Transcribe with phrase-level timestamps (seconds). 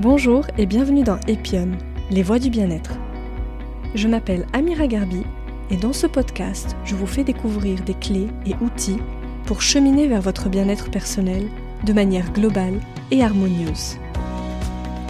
[0.00, 1.72] Bonjour et bienvenue dans Epion,
[2.10, 2.92] les voix du bien-être.
[3.94, 5.24] Je m'appelle Amira Garbi
[5.68, 8.96] et dans ce podcast, je vous fais découvrir des clés et outils
[9.44, 11.46] pour cheminer vers votre bien-être personnel
[11.84, 12.80] de manière globale
[13.10, 13.98] et harmonieuse.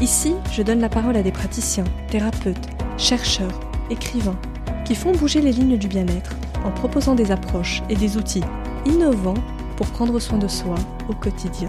[0.00, 2.68] Ici, je donne la parole à des praticiens, thérapeutes,
[2.98, 3.61] chercheurs,
[3.91, 4.41] écrivains,
[4.84, 6.34] qui font bouger les lignes du bien-être
[6.64, 8.43] en proposant des approches et des outils
[8.87, 9.34] innovants
[9.77, 10.74] pour prendre soin de soi
[11.09, 11.68] au quotidien.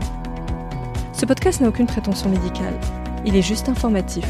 [1.13, 2.74] Ce podcast n'a aucune prétention médicale,
[3.26, 4.26] il est juste informatif.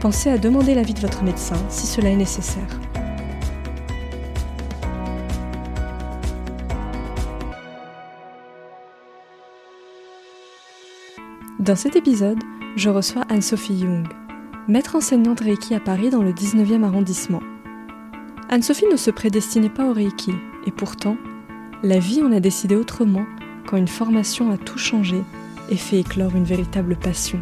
[0.00, 2.80] Pensez à demander l'avis de votre médecin si cela est nécessaire.
[11.58, 12.38] Dans cet épisode,
[12.76, 14.06] je reçois Anne-Sophie Jung,
[14.68, 17.42] maître enseignante Reiki à Paris dans le 19e arrondissement.
[18.48, 20.32] Anne-Sophie ne se prédestinait pas au Reiki,
[20.66, 21.16] et pourtant,
[21.82, 23.26] la vie en a décidé autrement
[23.66, 25.22] quand une formation a tout changé
[25.70, 27.40] et fait éclore une véritable passion.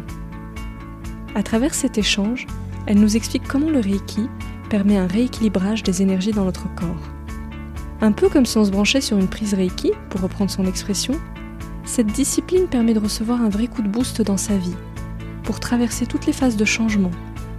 [1.37, 2.47] À travers cet échange,
[2.87, 4.27] elle nous explique comment le Reiki
[4.71, 7.11] permet un rééquilibrage des énergies dans notre corps.
[8.01, 11.13] Un peu comme si on se branchait sur une prise Reiki, pour reprendre son expression,
[11.85, 14.73] cette discipline permet de recevoir un vrai coup de boost dans sa vie,
[15.43, 17.11] pour traverser toutes les phases de changement,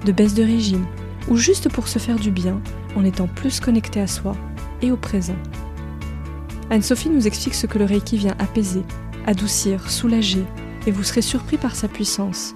[0.04, 0.84] de baisse de régime,
[1.28, 2.60] ou juste pour se faire du bien
[2.96, 4.34] en étant plus connecté à soi
[4.82, 5.38] et au présent.
[6.70, 8.82] Anne-Sophie nous explique ce que le Reiki vient apaiser,
[9.24, 10.44] adoucir, soulager,
[10.88, 12.54] et vous serez surpris par sa puissance.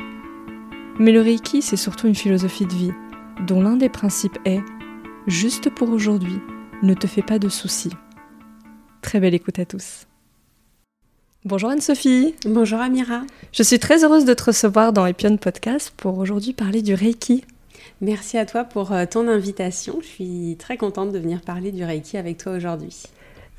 [0.99, 2.93] Mais le Reiki, c'est surtout une philosophie de vie,
[3.47, 4.61] dont l'un des principes est
[5.27, 6.41] Juste pour aujourd'hui,
[6.83, 7.93] ne te fais pas de soucis.
[9.03, 10.07] Très belle écoute à tous.
[11.45, 12.35] Bonjour Anne-Sophie.
[12.45, 13.23] Bonjour Amira.
[13.53, 17.45] Je suis très heureuse de te recevoir dans Epion Podcast pour aujourd'hui parler du Reiki.
[18.01, 19.99] Merci à toi pour euh, ton invitation.
[20.03, 23.05] Je suis très contente de venir parler du Reiki avec toi aujourd'hui.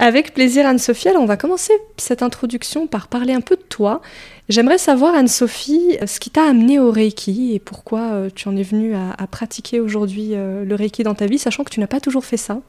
[0.03, 1.07] Avec plaisir Anne-Sophie.
[1.07, 4.01] Alors on va commencer cette introduction par parler un peu de toi.
[4.49, 8.63] J'aimerais savoir Anne-Sophie ce qui t'a amené au Reiki et pourquoi euh, tu en es
[8.63, 12.01] venue à, pratiquer aujourd'hui euh, le Reiki dans ta vie, sachant que tu n'as pas
[12.01, 12.59] toujours fait ça.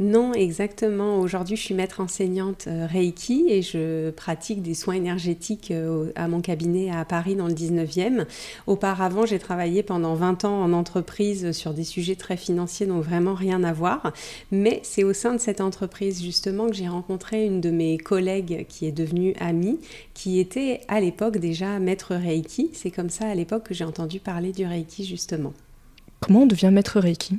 [0.00, 1.20] Non, exactement.
[1.20, 6.26] Aujourd'hui, je suis maître enseignante euh, Reiki et je pratique des soins énergétiques euh, à
[6.26, 8.26] mon cabinet à Paris dans le 19e.
[8.66, 13.34] Auparavant, j'ai travaillé pendant 20 ans en entreprise sur des sujets très financiers, donc vraiment
[13.34, 14.12] rien à voir.
[14.50, 18.66] Mais c'est au sein de cette entreprise justement que j'ai rencontré une de mes collègues
[18.68, 19.78] qui est devenue amie,
[20.12, 22.70] qui était à l'époque déjà maître Reiki.
[22.72, 25.52] C'est comme ça à l'époque que j'ai entendu parler du Reiki justement.
[26.18, 27.38] Comment on devient maître Reiki?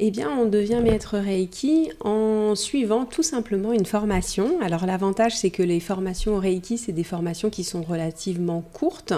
[0.00, 4.60] Eh bien, on devient maître Reiki en suivant tout simplement une formation.
[4.60, 9.12] Alors, l'avantage, c'est que les formations au Reiki, c'est des formations qui sont relativement courtes.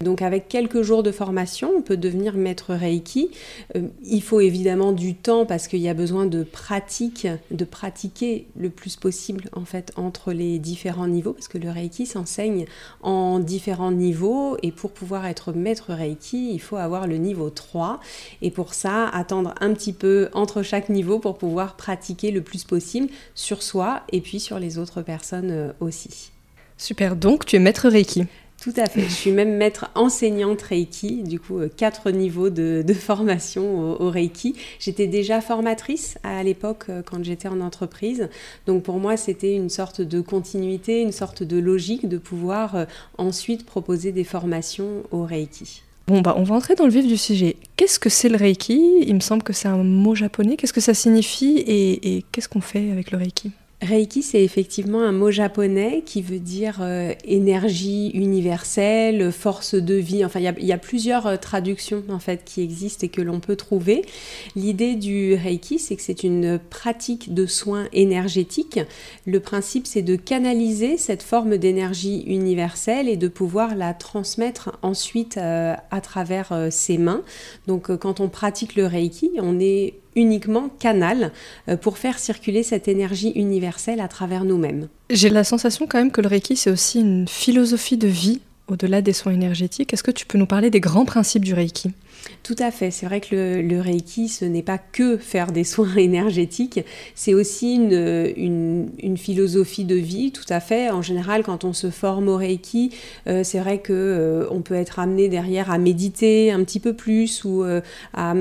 [0.00, 3.32] Donc, avec quelques jours de formation, on peut devenir maître Reiki.
[3.76, 8.46] Euh, il faut évidemment du temps parce qu'il y a besoin de pratique, de pratiquer
[8.56, 12.64] le plus possible, en fait, entre les différents niveaux, parce que le Reiki s'enseigne
[13.02, 14.56] en différents niveaux.
[14.62, 18.00] Et pour pouvoir être maître Reiki, il faut avoir le niveau 3.
[18.40, 22.64] Et pour ça, attendre un petit peu entre chaque niveau pour pouvoir pratiquer le plus
[22.64, 26.30] possible sur soi et puis sur les autres personnes euh, aussi.
[26.76, 28.26] Super, donc tu es maître Reiki
[28.62, 29.02] tout à fait.
[29.02, 34.54] Je suis même maître enseignante Reiki, du coup, euh, quatre niveaux de, formation au, Reiki.
[34.78, 38.30] J'étais déjà formatrice à l'époque euh, quand j'étais en entreprise.
[38.66, 42.86] Donc pour moi, c'était une sorte de continuité, une sorte de logique de pouvoir
[43.18, 45.82] ensuite proposer des formations au Reiki.
[46.06, 47.56] Bon, bah, on va entrer dans le vif du sujet.
[47.76, 48.78] Qu'est-ce que c'est le Reiki?
[49.06, 50.56] Il me semble que c'est un mot japonais.
[50.56, 51.64] Qu'est-ce que ça signifie?
[51.66, 53.52] Et qu'est-ce qu'on fait avec le Reiki?
[53.84, 60.24] Reiki, c'est effectivement un mot japonais qui veut dire euh, énergie universelle, force de vie.
[60.24, 63.56] Enfin, il y, a plusieurs euh, traductions en fait qui existent et que l'on peut
[63.56, 64.04] trouver.
[64.56, 68.80] L'idée du Reiki, c'est que c'est une pratique de soins énergétiques.
[69.26, 75.36] Le principe, c'est de canaliser cette forme d'énergie universelle et de pouvoir la transmettre ensuite
[75.36, 77.22] euh, à travers ses mains.
[77.66, 81.32] Donc, quand on pratique le Reiki, on est uniquement canal
[81.68, 84.88] euh, pour faire circuler cette énergie universelle à travers nous-mêmes.
[85.10, 89.02] J'ai la sensation quand même que le Reiki, c'est aussi une philosophie de vie au-delà
[89.02, 89.92] des soins énergétiques.
[89.92, 91.90] Est-ce que tu peux nous parler des grands principes du Reiki?
[92.42, 92.90] Tout à fait.
[92.90, 96.80] C'est vrai que le, Reiki, ce n'est pas que faire des soins énergétiques,
[97.14, 100.90] c'est aussi une, une, philosophie de vie, tout à fait.
[100.90, 102.90] En général, quand on se forme au Reiki,
[103.26, 106.94] euh, c'est vrai que euh, on peut être amené derrière à méditer un petit peu
[106.94, 107.80] plus ou euh,
[108.12, 108.34] à,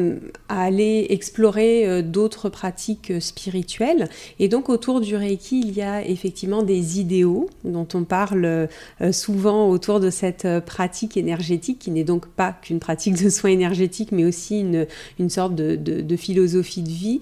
[0.50, 4.10] aller explorer d'autres pratiques spirituelles.
[4.40, 8.68] Et donc, autour du Reiki, il y a effectivement des idéaux dont on parle
[9.12, 13.73] souvent autour de cette pratique énergétique, qui n'est donc pas qu'une pratique de soins énergétiques
[14.12, 17.22] mais aussi une, sorte de, philosophie de vie.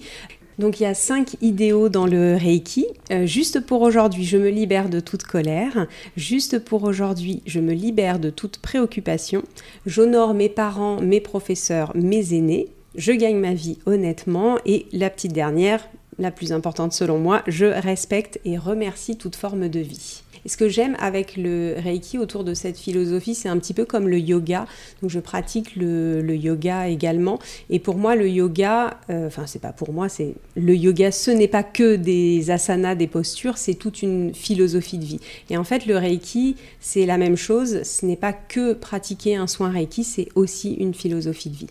[0.58, 2.86] Donc il y a cinq idéaux dans le Reiki.
[3.10, 5.86] euh, juste pour aujourd'hui, je me libère de toute colère.
[6.16, 9.42] Juste pour aujourd'hui, je me libère de toute préoccupation.
[9.86, 12.68] J'honore mes parents, mes professeurs, mes aînés.
[12.94, 14.58] Je gagne ma vie honnêtement.
[14.66, 15.88] Et la petite dernière,
[16.18, 20.22] la plus importante selon moi, je respecte et remercie toute forme de vie.
[20.46, 24.08] Ce que j'aime avec le Reiki autour de cette philosophie, c'est un petit peu comme
[24.08, 24.66] le yoga.
[25.00, 27.38] Donc je pratique le, yoga également.
[27.70, 31.48] Et pour moi, le yoga, euh, c'est pas pour moi, c'est le yoga, ce n'est
[31.48, 35.20] pas que des asanas, des postures, c'est toute une philosophie de vie.
[35.50, 37.82] Et en fait, le Reiki, c'est la même chose.
[37.84, 41.70] Ce n'est pas que pratiquer un soin Reiki, c'est aussi une philosophie de vie.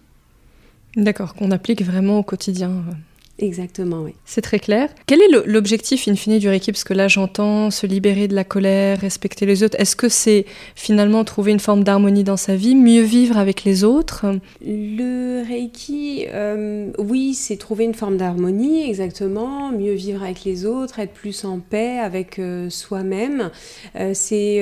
[0.96, 2.84] D'accord, qu'on applique vraiment au quotidien.
[3.42, 4.14] Exactement, oui.
[4.24, 4.90] C'est très clair.
[5.08, 8.44] Quel est l'objectif in fine du Reiki Parce que là, j'entends se libérer de la
[8.44, 9.76] colère, respecter les autres.
[9.80, 10.46] Est-ce que c'est
[10.76, 14.26] finalement trouver une forme d'harmonie dans sa vie, mieux vivre avec les autres?
[14.64, 19.72] Le Reiki, euh, oui, c'est trouver une forme d'harmonie, exactement.
[19.72, 23.50] Mieux vivre avec les autres, être plus en paix avec euh, soi-même.
[23.96, 24.62] Euh, c'est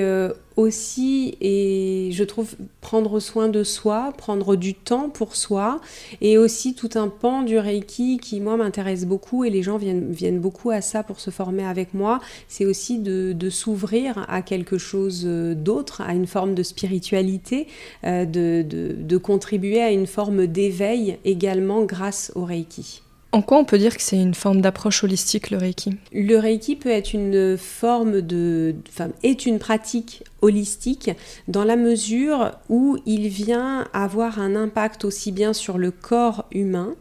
[0.59, 5.79] aussi, et je trouve prendre soin de soi, prendre du temps pour soi,
[6.21, 10.11] et aussi tout un pan du Reiki qui, moi, m'intéresse beaucoup, et les gens viennent,
[10.11, 14.77] viennent beaucoup à ça pour se former avec moi, c'est aussi de, s'ouvrir à quelque
[14.77, 17.67] chose d'autre, à une forme de spiritualité,
[18.03, 23.01] euh, de, de contribuer à une forme d'éveil également grâce au Reiki.
[23.31, 25.97] En quoi on peut dire que c'est une forme d'approche holistique, le Reiki?
[26.11, 28.75] Le Reiki peut être une forme de.
[29.21, 31.11] Est une pratique holistique
[31.47, 36.95] dans la mesure où il vient avoir un impact aussi bien sur le corps humain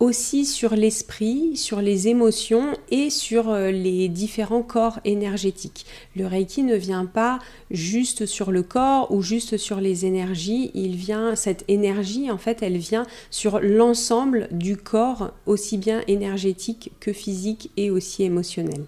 [0.00, 5.84] aussi sur l'esprit, sur les émotions et sur euh, les différents corps énergétiques.
[6.16, 7.38] Le Reiki ne vient pas
[7.70, 12.62] juste sur le corps ou juste sur les énergies, il vient cette énergie en fait,
[12.62, 18.84] elle vient sur l'ensemble du corps aussi bien énergétique que physique et aussi émotionnel.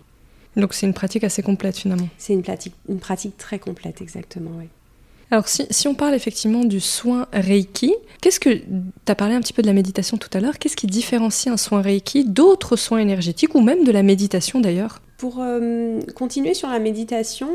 [0.56, 2.08] Donc c'est une pratique assez complète finalement.
[2.16, 4.68] C'est une pratique, une pratique très complète exactement, oui.
[5.32, 8.64] Alors si, on parle effectivement du soin Reiki, qu'est-ce que tu
[9.08, 11.56] as parlé un petit peu de la méditation tout à l'heure, qu'est-ce qui différencie un
[11.56, 15.00] soin Reiki d'autres soins énergétiques ou même de la méditation d'ailleurs?
[15.16, 17.48] Pour euh, continuer sur la méditation,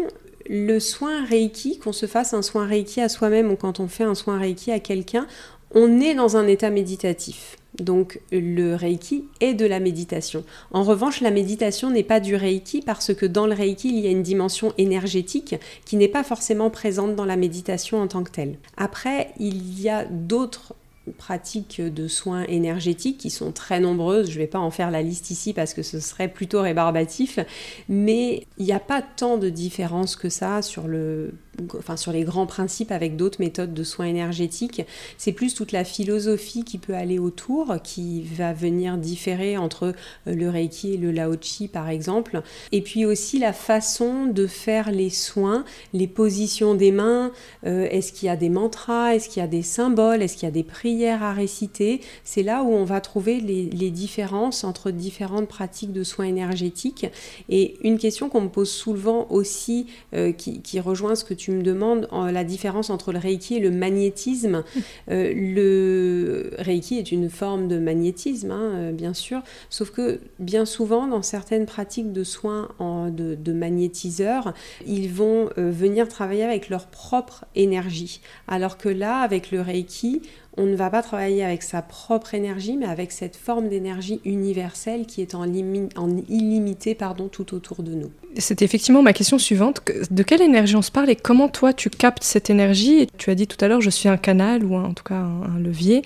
[0.50, 4.06] le soin Reiki, qu'on se fasse un soin Reiki à soi-même ou quand on fait
[4.06, 5.28] un soin Reiki à quelqu'un,
[5.76, 7.58] on est dans un état méditatif.
[7.80, 10.44] Donc le Reiki est de la méditation.
[10.72, 14.08] En revanche, la méditation n'est pas du Reiki parce que dans le Reiki, il y
[14.08, 18.32] a une dimension énergétique qui n'est pas forcément présente dans la méditation en tant que
[18.32, 18.58] telle.
[18.78, 20.74] Après, il y a d'autres
[21.18, 24.30] pratiques de soins énergétiques qui sont très nombreuses.
[24.30, 27.40] Je ne vais pas en faire la liste ici parce que ce serait plutôt rébarbatif,
[27.88, 31.34] mais il n'y a pas tant de différence que ça sur le
[31.78, 34.84] enfin sur les grands principes avec d'autres méthodes de soins énergétiques.
[35.18, 39.94] C'est plus toute la philosophie qui peut aller autour, qui va venir différer entre
[40.28, 42.42] euh, le Reiki et le Lao-Chi par exemple.
[42.72, 47.32] Et puis aussi la façon de faire les soins, les positions des mains.
[47.66, 50.46] Euh, est-ce qu'il y a des mantras Est-ce qu'il y a des symboles Est-ce qu'il
[50.46, 54.92] y a des prières à réciter C'est là où on va trouver les, différences entre
[54.92, 57.08] différentes pratiques de soins énergétiques.
[57.48, 61.54] Et une question qu'on me pose souvent aussi, euh, qui rejoint ce que tu tu
[61.54, 64.64] me demandes la différence entre le Reiki et le magnétisme.
[65.10, 70.66] Euh, le Reiki est une forme de magnétisme, hein, euh, bien sûr, sauf que bien
[70.66, 74.54] souvent, dans certaines pratiques de soins en, de, magnétiseurs,
[74.86, 78.22] ils vont euh, venir travailler avec leur propre énergie.
[78.48, 80.22] Alors que là, avec le Reiki,
[80.58, 85.06] on ne va pas travailler avec sa propre énergie, mais avec cette forme d'énergie universelle
[85.06, 88.12] qui est en, illimité pardon, tout autour de nous.
[88.38, 89.82] C'est effectivement ma question suivante.
[90.10, 93.08] De quelle énergie on se parle et comment toi tu captes cette énergie?
[93.18, 95.60] Tu as dit tout à l'heure, je suis un canal ou en tout cas un
[95.60, 96.02] levier.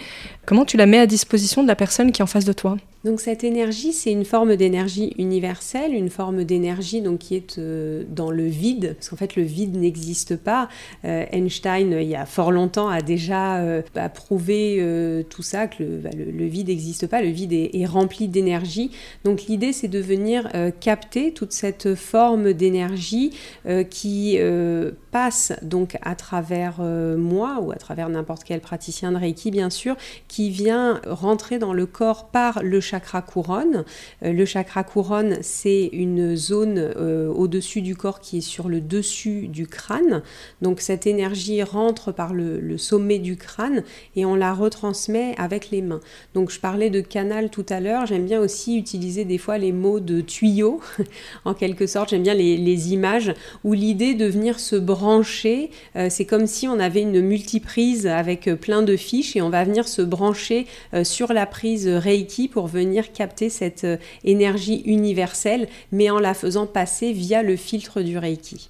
[0.45, 2.77] Comment tu la mets à disposition de la personne qui est en face de toi?
[3.03, 8.03] Donc cette énergie, c'est une forme d'énergie universelle, une forme d'énergie donc qui est euh,
[8.07, 10.69] dans le vide, parce qu'en fait le vide n'existe pas.
[11.05, 13.81] Euh, Einstein, il y a fort longtemps, a déjà euh,
[14.13, 14.51] prouvé
[15.29, 18.91] tout ça, que le, bah, vide n'existe pas, le vide est, est rempli d'énergie.
[19.23, 23.31] Donc l'idée, c'est de venir capter toute cette forme d'énergie
[23.89, 24.37] qui
[25.11, 29.95] passe donc à travers moi ou à travers n'importe quel praticien de Reiki, bien sûr,
[30.27, 33.85] qui vient rentrer dans le corps par le chakra couronne.
[34.23, 38.81] Euh, le chakra couronne, c'est une zone euh, au-dessus du corps qui est sur le
[38.81, 40.21] dessus du crâne.
[40.61, 43.83] Donc cette énergie rentre par le, sommet du crâne
[44.15, 46.01] et on la retransmet avec les mains.
[46.33, 49.71] Donc je parlais de canal tout à l'heure, j'aime bien aussi utiliser des fois les
[49.71, 50.81] mots de tuyau,
[51.45, 53.33] en quelque sorte, j'aime bien les, images
[53.63, 58.49] où l'idée de venir se brancher, euh, c'est comme si on avait une multiprise avec
[58.55, 60.65] plein de fiches et on va venir se brancher
[61.03, 63.87] sur la prise Reiki pour venir venir capter cette
[64.23, 68.69] énergie universelle, mais en la faisant passer via le filtre du Reiki.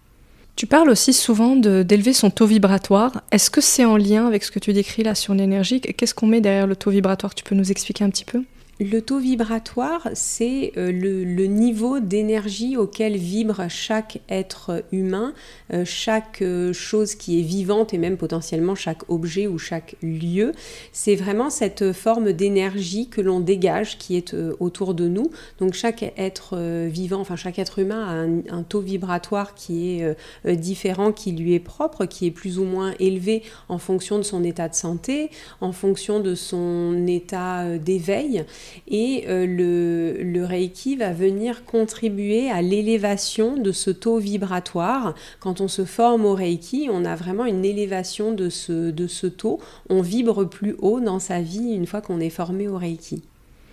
[0.56, 3.24] Tu parles aussi souvent d'élever son taux vibratoire.
[3.32, 5.82] Est-ce que c'est en lien avec ce que tu décris là sur l'énergie?
[5.82, 7.34] Qu'est-ce qu'on met derrière le taux vibratoire?
[7.34, 8.44] Tu peux nous expliquer un petit peu?
[8.82, 15.36] Le taux vibratoire, c'est euh, le, niveau d'énergie auquel vibre chaque être humain,
[15.72, 20.54] euh, chaque euh, chose qui est vivante et même potentiellement chaque objet ou chaque lieu.
[20.94, 25.30] C'est vraiment cette forme d'énergie que l'on dégage qui est autour de nous.
[25.60, 26.58] Donc chaque être
[26.88, 31.60] vivant, enfin chaque être humain a un, taux vibratoire qui est différent, qui lui est
[31.60, 35.72] propre, qui est plus ou moins élevé en fonction de son état de santé, en
[35.72, 38.46] fonction de son état d'éveil.
[38.88, 45.16] Et euh, le, Reiki va venir contribuer à l'élévation de ce taux vibratoire.
[45.40, 49.28] Quand on se forme au Reiki, on a vraiment une élévation de ce, de ce
[49.28, 49.60] taux.
[49.90, 53.22] On vibre plus haut dans sa vie une fois qu'on est formé au Reiki.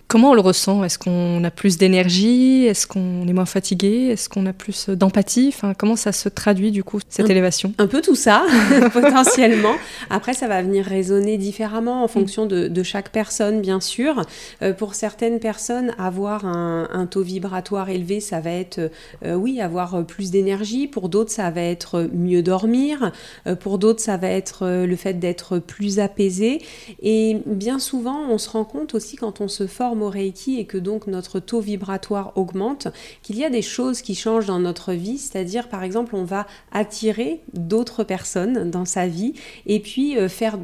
[0.08, 0.84] Comment on le ressent?
[0.84, 2.64] Est-ce qu'on a plus d'énergie?
[2.64, 4.08] Est-ce qu'on est moins fatigué?
[4.10, 5.52] Est-ce qu'on a plus d'empathie?
[5.54, 7.74] Enfin, Comment ça se traduit du coup, cette élévation?
[7.76, 8.46] Un peu tout ça,
[8.94, 9.74] potentiellement.
[10.08, 14.22] Après, ça va venir résonner différemment en fonction de, chaque personne, bien sûr.
[14.62, 18.90] Euh, pour certaines personnes, avoir un, taux vibratoire élevé, ça va être,
[19.26, 20.86] euh, oui, avoir plus d'énergie.
[20.86, 23.12] Pour d'autres, ça va être mieux dormir.
[23.46, 26.62] Euh, pour d'autres, ça va être le fait d'être plus apaisé.
[27.02, 29.97] Et bien souvent, on se rend compte aussi quand on se forme
[30.46, 32.88] et que donc notre taux vibratoire augmente,
[33.22, 36.46] qu'il y a des choses qui changent dans notre vie, c'est-à-dire par exemple on va
[36.72, 39.34] attirer d'autres personnes dans sa vie
[39.66, 40.58] et puis euh, faire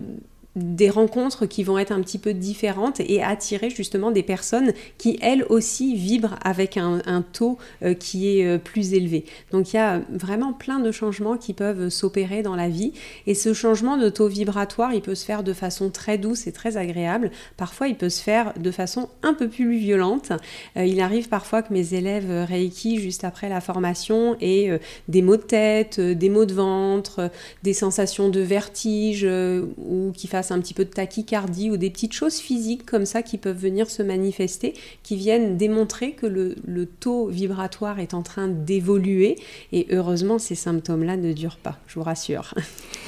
[0.57, 5.19] des rencontres qui vont être un petit peu différentes et attirer justement des personnes qui
[5.21, 9.25] elles aussi vibrent avec un, taux euh, qui est euh, plus élevé.
[9.51, 12.93] Donc il y a vraiment plein de changements qui peuvent s'opérer dans la vie
[13.27, 16.53] et ce changement de taux vibratoire il peut se faire de façon très douce et
[16.53, 17.31] très agréable.
[17.57, 20.33] Parfois il peut se faire de façon un peu plus violente.
[20.77, 25.37] Euh, il arrive parfois que mes élèves Reiki juste après la formation aient des maux
[25.37, 27.31] de tête, des maux de ventre,
[27.63, 32.13] des sensations de vertige ou qui fassent un petit peu de tachycardie ou des petites
[32.13, 37.27] choses physiques comme ça qui peuvent venir se manifester, qui viennent démontrer que le, taux
[37.27, 39.37] vibratoire est en train d'évoluer.
[39.73, 42.55] Et heureusement, ces symptômes-là ne durent pas, je vous rassure.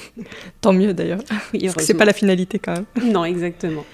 [0.60, 1.20] Tant mieux d'ailleurs.
[1.52, 3.12] Oui, c'est pas la finalité quand même.
[3.12, 3.84] Non, exactement.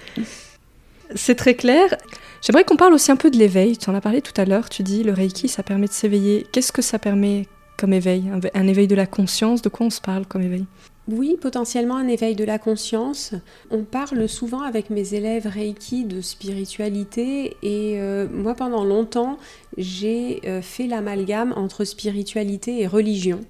[1.15, 1.95] C'est très clair.
[2.41, 3.77] J'aimerais qu'on parle aussi un peu de l'éveil.
[3.77, 4.69] Tu en as parlé tout à l'heure.
[4.69, 6.45] Tu dis le Reiki, ça permet de s'éveiller.
[6.51, 7.47] Qu'est-ce que ça permet
[7.77, 8.31] comme éveil?
[8.53, 9.61] Un éveil de la conscience?
[9.61, 10.65] De quoi on se parle comme éveil?
[11.09, 13.33] Oui, potentiellement un éveil de la conscience.
[13.71, 19.37] On parle souvent avec mes élèves Reiki de spiritualité et euh, moi pendant longtemps
[19.77, 23.41] j'ai euh, fait l'amalgame entre spiritualité et religion.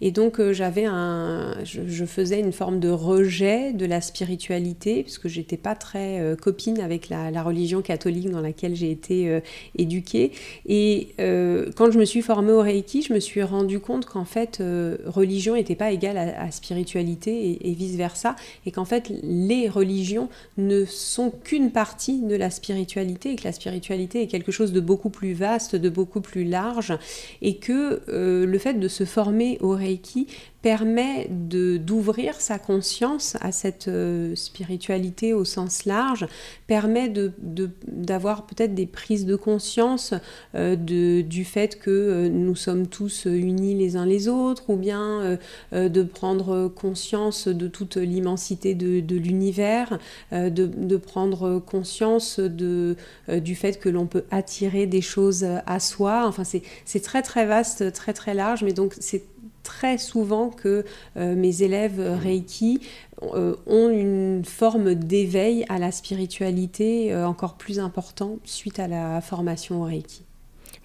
[0.00, 5.28] Et donc euh, j'avais un, je, faisais une forme de rejet de la spiritualité puisque
[5.28, 9.40] j'étais pas très euh, copine avec la, religion catholique dans laquelle j'ai été
[9.76, 10.30] éduquée.
[10.66, 14.62] Et quand je me suis formée au Reiki, je me suis rendu compte qu'en fait
[15.06, 20.28] religion n'était pas égale à, spiritualité et, et vice versa, et qu'en fait les religions
[20.56, 24.80] ne sont qu'une partie de la spiritualité et que la spiritualité est quelque chose de
[24.80, 26.96] beaucoup plus vaste de beaucoup plus large
[27.40, 30.26] et que euh, le fait de se former au Reiki
[30.62, 36.26] permet d'ouvrir sa conscience à cette euh, spiritualité au sens large,
[36.68, 37.12] permet
[37.88, 40.14] d'avoir de, peut-être des prises de conscience
[40.54, 44.76] euh, de, du fait que euh, nous sommes tous unis les uns les autres, ou
[44.76, 45.38] bien
[45.72, 49.98] de prendre conscience de toute l'immensité de, de l'univers,
[50.30, 52.96] de, prendre conscience de,
[53.28, 56.26] du fait que l'on peut attirer des choses à soi.
[56.26, 59.24] Enfin, c'est très très vaste, très très large, mais donc c'est
[59.62, 60.84] très souvent que
[61.16, 62.80] euh, mes élèves Reiki
[63.22, 69.20] euh, ont une forme d'éveil à la spiritualité euh, encore plus important suite à la
[69.20, 70.22] formation au Reiki.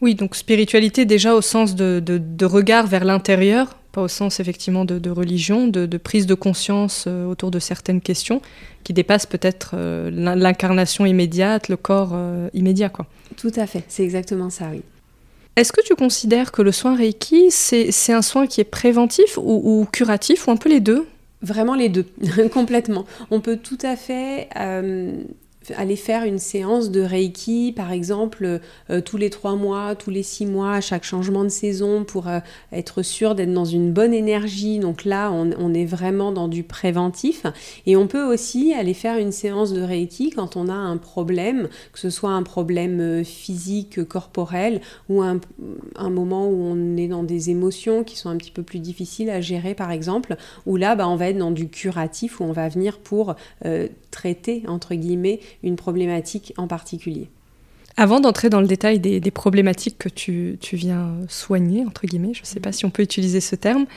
[0.02, 4.86] Oui, donc spiritualité déjà au sens de, de, regard vers l'intérieur, pas au sens effectivement
[4.86, 8.40] de, religion, de, prise de conscience autour de certaines questions
[8.84, 9.76] qui dépassent peut-être
[10.12, 12.16] l'incarnation immédiate, le corps
[12.54, 12.90] immédiat.
[12.90, 13.08] Quoi.
[13.38, 14.84] Tout à fait, c'est exactement ça, oui.
[15.58, 19.88] Est-ce que tu considères que le soin Reiki, c'est un soin qui est préventif ou,
[19.92, 21.08] curatif, ou un peu les deux?
[21.42, 22.06] Vraiment les deux,
[22.54, 23.06] complètement.
[23.32, 25.24] On peut tout à fait euh,
[25.76, 28.60] aller faire une séance de Reiki, par exemple,
[28.90, 32.28] euh, tous les trois mois, tous les six mois, à chaque changement de saison, pour
[32.28, 32.40] euh,
[32.72, 34.80] être sûr d'être dans une bonne énergie.
[34.80, 37.46] Donc là, on, est vraiment dans du préventif.
[37.86, 41.68] Et on peut aussi aller faire une séance de Reiki quand on a un problème,
[41.92, 45.40] que ce soit un problème euh, physique, corporel, ou un,
[46.10, 49.42] moment où on est dans des émotions qui sont un petit peu plus difficiles à
[49.42, 52.70] gérer, par exemple, où là, bah, on va être dans du curatif, où on va
[52.70, 53.36] venir pour
[54.12, 57.30] traiter, entre guillemets, une problématique en particulier.
[58.00, 62.46] Avant d'entrer dans le détail des, problématiques que tu, viens soigner, entre guillemets, je ne
[62.46, 63.88] sais pas si on peut utiliser ce terme,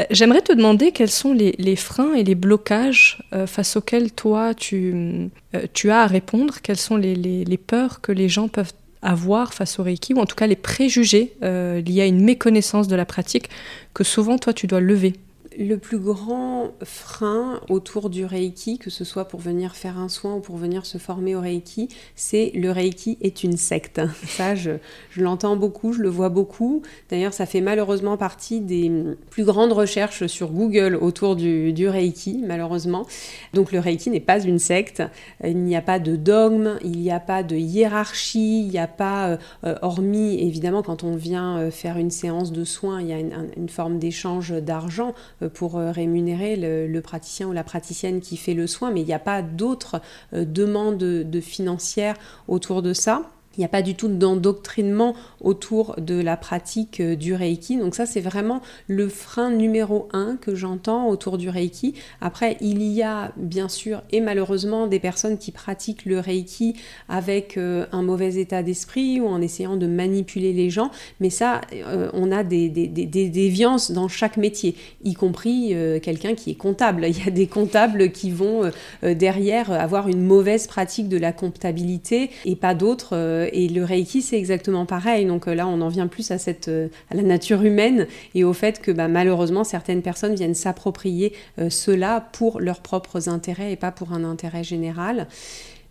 [0.00, 4.54] euh, j'aimerais te demander quels sont les, freins et les blocages euh, face auxquels toi
[4.54, 8.72] tu, euh, tu, as à répondre, quelles sont les, les, peurs que les gens peuvent
[9.02, 12.96] avoir face au Reiki, ou en tout cas les préjugés liés à une méconnaissance de
[12.96, 13.50] la pratique
[13.92, 15.12] que souvent toi tu dois lever?
[15.58, 20.36] Le plus grand frein autour du Reiki, que ce soit pour venir faire un soin
[20.36, 24.00] ou pour venir se former au Reiki, c'est le Reiki est une secte.
[24.26, 24.72] Ça, je,
[25.16, 26.82] l'entends beaucoup, je le vois beaucoup.
[27.10, 28.90] D'ailleurs, ça fait malheureusement partie des
[29.30, 33.06] plus grandes recherches sur Google autour du, Reiki, malheureusement.
[33.54, 35.02] Donc le Reiki n'est pas une secte.
[35.44, 38.86] Il n'y a pas de dogme, il n'y a pas de hiérarchie, il n'y a
[38.86, 43.12] pas, euh, hormis évidemment quand on vient euh, faire une séance de soins, il y
[43.12, 48.36] a une forme d'échange d'argent euh, pour euh, rémunérer le, praticien ou la praticienne qui
[48.36, 50.00] fait le soin, mais il n'y a pas d'autres
[50.32, 52.16] euh, demandes de financières
[52.48, 53.22] autour de ça.
[53.56, 57.76] Il n'y a pas du tout d'endoctrinement autour de la pratique euh, du Reiki.
[57.76, 61.94] Donc ça, c'est vraiment le frein numéro un que j'entends autour du Reiki.
[62.20, 66.74] Après, il y a bien sûr et malheureusement des personnes qui pratiquent le Reiki
[67.08, 70.90] avec euh, un mauvais état d'esprit ou en essayant de manipuler les gens.
[71.20, 76.50] Mais ça, euh, on a des, des, déviances dans chaque métier, y compris quelqu'un qui
[76.50, 77.06] est comptable.
[77.12, 78.70] Il y a des comptables qui vont
[79.02, 84.38] derrière avoir une mauvaise pratique de la comptabilité et pas d'autres et le Reiki, c'est
[84.38, 85.26] exactement pareil.
[85.26, 88.44] Donc euh, là, on en vient plus à, cette, euh, à la nature humaine et
[88.44, 91.32] au fait que bah, malheureusement, certaines personnes viennent s'approprier
[91.68, 95.26] cela pour leurs propres intérêts et pas pour un intérêt général.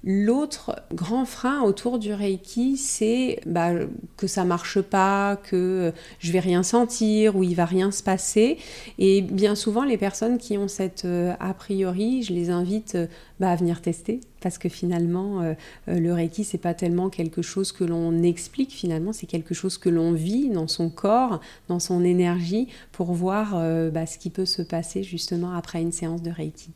[0.03, 3.71] L'autre grand frein autour du Reiki, c'est bah,
[4.17, 8.57] que ça marche pas, que je vais rien sentir ou il va rien se passer.
[8.97, 12.97] Et bien souvent, les personnes qui ont cette a priori, je les invite
[13.39, 15.53] bah, à venir tester parce que finalement, euh,
[15.87, 19.77] euh, le Reiki, c'est pas tellement quelque chose que l'on explique, finalement, c'est quelque chose
[19.77, 24.29] que l'on vit dans son corps, dans son énergie, pour voir euh, bah, ce qui
[24.29, 26.71] peut se passer justement après une séance de Reiki.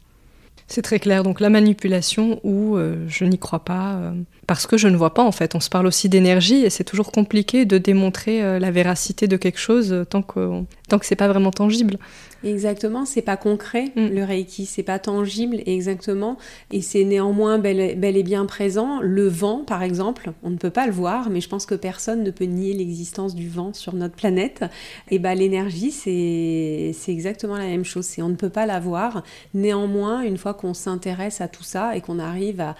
[0.67, 1.23] C'est très clair.
[1.23, 4.13] Donc la manipulation où je n'y crois pas
[4.47, 5.53] parce que je ne vois pas en fait.
[5.55, 9.59] On se parle aussi d'énergie et c'est toujours compliqué de démontrer la véracité de quelque
[9.59, 11.97] chose tant que tant que c'est pas vraiment tangible.
[12.43, 14.07] Exactement, c'est pas concret mm.
[14.07, 16.37] le Reiki, c'est pas tangible exactement,
[16.71, 18.99] et c'est néanmoins bel, et bien présent.
[19.01, 22.23] Le vent, par exemple, on ne peut pas le voir, mais je pense que personne
[22.23, 24.63] ne peut nier l'existence du vent sur notre planète.
[25.09, 28.05] Et ben l'énergie, c'est exactement la même chose.
[28.05, 29.23] C'est on ne peut pas la voir.
[29.53, 32.75] Néanmoins, une fois qu'on s'intéresse à tout ça et qu'on arrive à,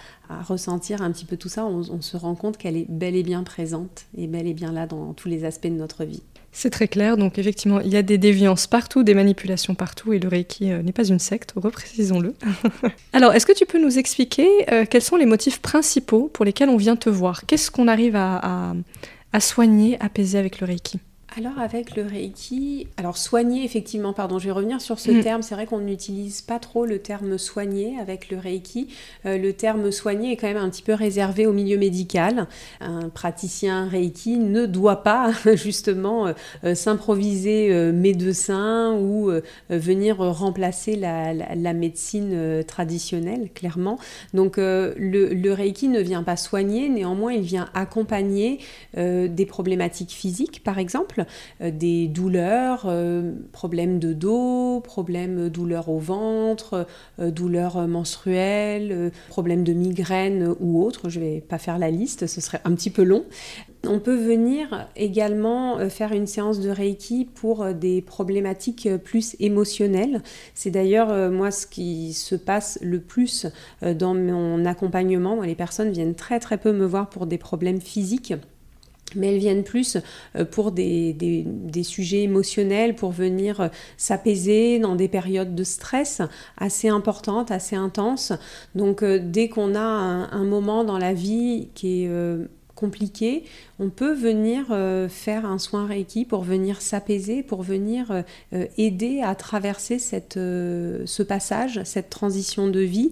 [0.48, 3.44] ressentir un petit peu tout ça, on se rend compte qu'elle est bel et bien
[3.44, 6.24] présente et bel et bien là dans tous les aspects de notre vie.
[6.58, 10.20] C'est très clair, donc effectivement, il y a des déviances partout, des manipulations partout, et
[10.20, 12.34] le Reiki euh, n'est pas une secte, reprécisons-le.
[13.13, 16.70] Alors, est-ce que tu peux nous expliquer euh, quels sont les motifs principaux pour lesquels
[16.70, 17.46] on vient te voir?
[17.46, 18.74] Qu'est-ce qu'on arrive à,
[19.34, 21.02] à soigner, apaiser avec le Reiki?
[21.38, 25.21] Alors avec le Reiki, alors soigner effectivement, pardon, je vais revenir sur ce mm.
[25.21, 28.88] terme, c'est vrai qu'on n'utilise pas trop le terme soigner avec le Reiki.
[29.26, 32.48] Euh, le terme soigner est quand même un petit peu réservé au milieu médical.
[32.80, 39.32] Un praticien Reiki ne doit pas justement euh, euh, s'improviser médecin ou
[39.69, 44.00] venir remplacer la, la, médecine traditionnelle, clairement.
[44.34, 48.60] Donc le, le, Reiki ne vient pas soigner, néanmoins il vient accompagner
[48.95, 51.25] des problématiques physiques par exemple
[51.62, 56.88] euh, des douleurs, euh, problèmes de dos, problèmes douleurs au ventre,
[57.20, 61.10] euh, douleurs menstruelles, problèmes de migraine ou autres.
[61.10, 63.26] Je ne vais pas faire la liste, ce serait un petit peu long.
[63.88, 70.24] On peut venir également faire une séance de Reiki pour des problématiques plus émotionnelles.
[70.56, 73.46] C'est d'ailleurs moi ce qui se passe le plus
[73.84, 75.40] dans mon accompagnement.
[75.42, 78.34] Les personnes viennent très très peu me voir pour des problèmes physiques
[79.15, 79.97] mais elles viennent plus
[80.36, 86.21] euh, pour des, des, sujets émotionnels, pour venir euh, s'apaiser dans des périodes de stress
[86.58, 88.34] assez importantes, assez intenses.
[88.75, 92.10] Donc euh, dès qu'on a un, moment dans la vie qui est
[92.76, 93.44] compliqué,
[93.80, 98.22] on peut venir euh, faire un soin Reiki pour venir s'apaiser, pour venir euh,
[98.54, 103.12] euh, aider à traverser cette, ce passage, cette transition de vie.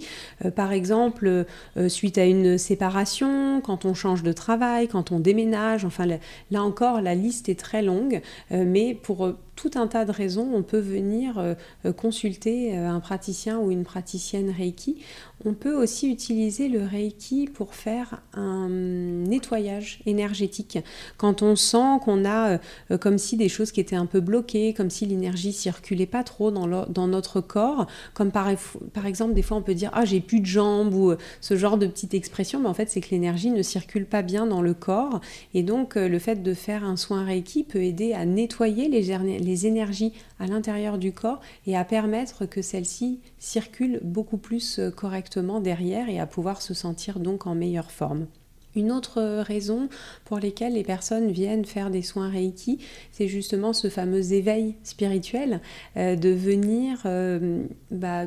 [0.56, 1.46] par exemple,
[1.88, 6.06] suite à une séparation, quand on change de travail, quand on déménage, enfin
[6.52, 8.22] là encore, la liste est très longue,
[8.52, 11.56] mais pour tout un tas de raisons, on peut venir
[11.98, 14.98] consulter un praticien ou une praticienne Reiki.
[15.46, 20.80] On peut aussi utiliser le Reiki pour faire un nettoyage énergétique.
[21.18, 22.60] Quand on sent qu'on a
[23.00, 26.52] comme si des choses qui étaient un peu bloquées, comme si l'énergie circulait pas trop
[26.52, 28.48] dans, dans notre corps, comme par,
[28.94, 31.78] par, exemple des fois on peut dire ah j'ai plus de jambes ou ce genre
[31.78, 34.74] de petite expression, mais en fait c'est que l'énergie ne circule pas bien dans le
[34.74, 35.20] corps
[35.54, 39.04] et donc le fait de faire un soin Reiki peut aider à nettoyer les,
[39.44, 45.60] les énergies à l'intérieur du corps et à permettre que celles-ci circulent beaucoup plus correctement
[45.60, 48.28] derrière et à pouvoir se sentir donc en meilleure forme.
[48.76, 49.88] Une autre raison
[50.26, 52.80] pour lesquelles les personnes viennent faire des soins Reiki,
[53.12, 55.62] c'est justement ce fameux éveil spirituel,
[55.96, 58.26] euh, de venir euh, bah,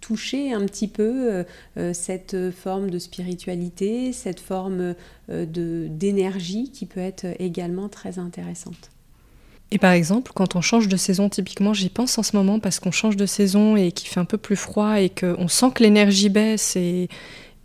[0.00, 1.44] toucher un petit peu
[1.76, 4.94] euh, cette forme de spiritualité, cette forme
[5.28, 8.90] d'énergie qui peut être également très intéressante.
[9.72, 12.78] Et par exemple, quand on change de saison, typiquement, j'y pense en ce moment parce
[12.78, 15.82] qu'on change de saison et qu'il fait un peu plus froid et qu'on sent que
[15.82, 17.08] l'énergie baisse et,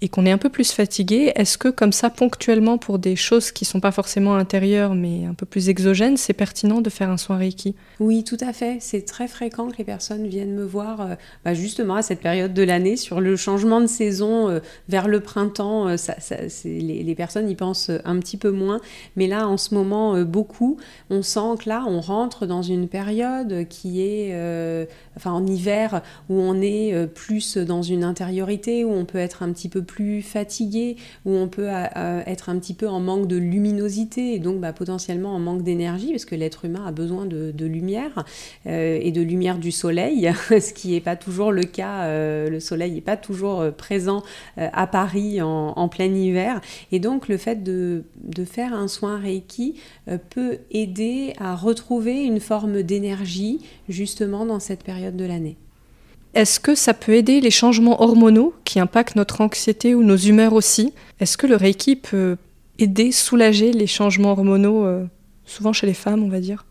[0.04, 3.52] et qu'on est un peu plus fatigué, est-ce que comme ça, ponctuellement, pour des choses
[3.52, 7.12] qui ne sont pas forcément intérieures, mais un peu plus exogènes, c'est pertinent de faire
[7.12, 7.76] un soin Reiki?
[8.00, 8.78] Oui, tout à fait.
[8.80, 12.52] C'est très fréquent que les personnes viennent me voir euh, bah, justement à cette période
[12.52, 14.60] de l'année sur le changement de saison euh,
[14.90, 15.88] vers le printemps.
[15.88, 15.98] Euh,
[16.66, 18.82] les, les, personnes y pensent un petit peu moins,
[19.16, 20.78] mais là, en ce moment, beaucoup.
[21.12, 24.36] On sent que là, on rentre dans une période qui est,
[25.16, 29.52] enfin, en hiver, où on est plus dans une intériorité, où on peut être un
[29.52, 33.02] petit peu plus plus fatigué, où on peut euh, euh, être un petit peu en
[33.02, 36.94] manque de luminosité et donc bah, potentiellement en manque d'énergie, parce que l'être humain a
[36.94, 38.24] besoin de, lumière
[38.68, 42.08] euh, et de lumière du soleil, ce qui n'est pas toujours le cas.
[42.50, 44.24] le soleil n'est pas toujours présent
[44.58, 46.62] à Paris en, plein hiver.
[46.92, 49.76] Et donc le fait de, de faire un soin Reiki
[50.30, 55.58] peut aider à retrouver une forme d'énergie justement dans cette période de l'année.
[56.34, 60.54] Est-ce que ça peut aider les changements hormonaux qui impactent notre anxiété ou nos humeurs
[60.54, 60.94] aussi?
[61.20, 62.38] Est-ce que le Reiki peut
[62.80, 65.06] aider, soulager les changements hormonaux, euh,
[65.46, 66.66] souvent chez les femmes, on va dire?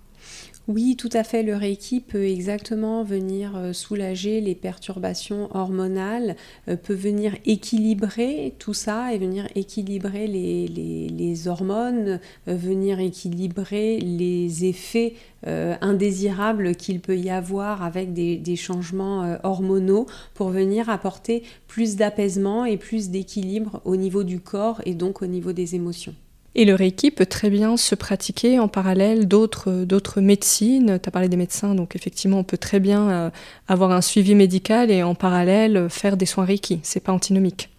[0.70, 1.42] Oui, tout à fait.
[1.42, 6.36] Le Reiki peut exactement venir euh, soulager les perturbations hormonales,
[6.68, 14.64] euh, peut venir équilibrer tout ça et venir équilibrer les, hormones, euh, venir équilibrer les
[14.64, 20.04] effets indésirables qu'il peut y avoir avec des changements hormonaux
[20.34, 25.26] pour venir apporter plus d'apaisement et plus d'équilibre au niveau du corps et donc au
[25.26, 26.14] niveau des émotions.
[26.60, 30.98] Et le Reiki peut très bien se pratiquer en parallèle d'autres, d'autres médecines.
[31.02, 33.30] Tu as parlé des médecins, donc effectivement, on peut très bien euh,
[33.66, 36.80] avoir un suivi médical et en parallèle euh, faire des soins Reiki.
[36.82, 37.70] C'est pas antinomique.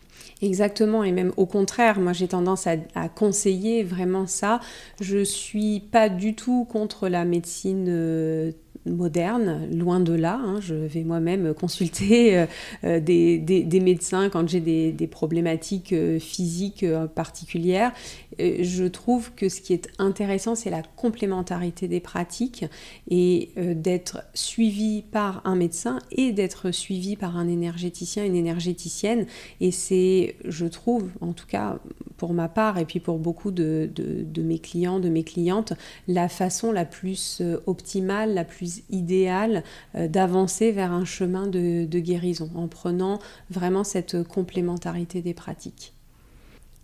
[0.41, 4.59] Exactement, et même au contraire, moi j'ai tendance à, conseiller vraiment ça.
[4.99, 8.51] Je suis pas du tout contre la médecine euh,
[8.85, 10.39] moderne, loin de là.
[10.43, 10.59] Hein.
[10.61, 12.45] Je vais moi-même consulter euh,
[12.83, 17.91] euh, des, médecins quand j'ai des, problématiques euh, physiques particulières.
[18.39, 22.65] Je trouve que ce qui est intéressant, c'est la complémentarité des pratiques
[23.09, 29.25] et d'être suivi par un médecin et d'être suivi par un énergéticien, une énergéticienne.
[29.59, 31.79] Et c'est, je trouve, en tout cas
[32.17, 35.73] pour ma part et puis pour beaucoup de, de mes clients, de mes clientes,
[36.07, 39.63] la façon la plus optimale, la plus idéal
[39.95, 45.93] euh, d'avancer vers un chemin de, guérison en prenant vraiment cette complémentarité des pratiques.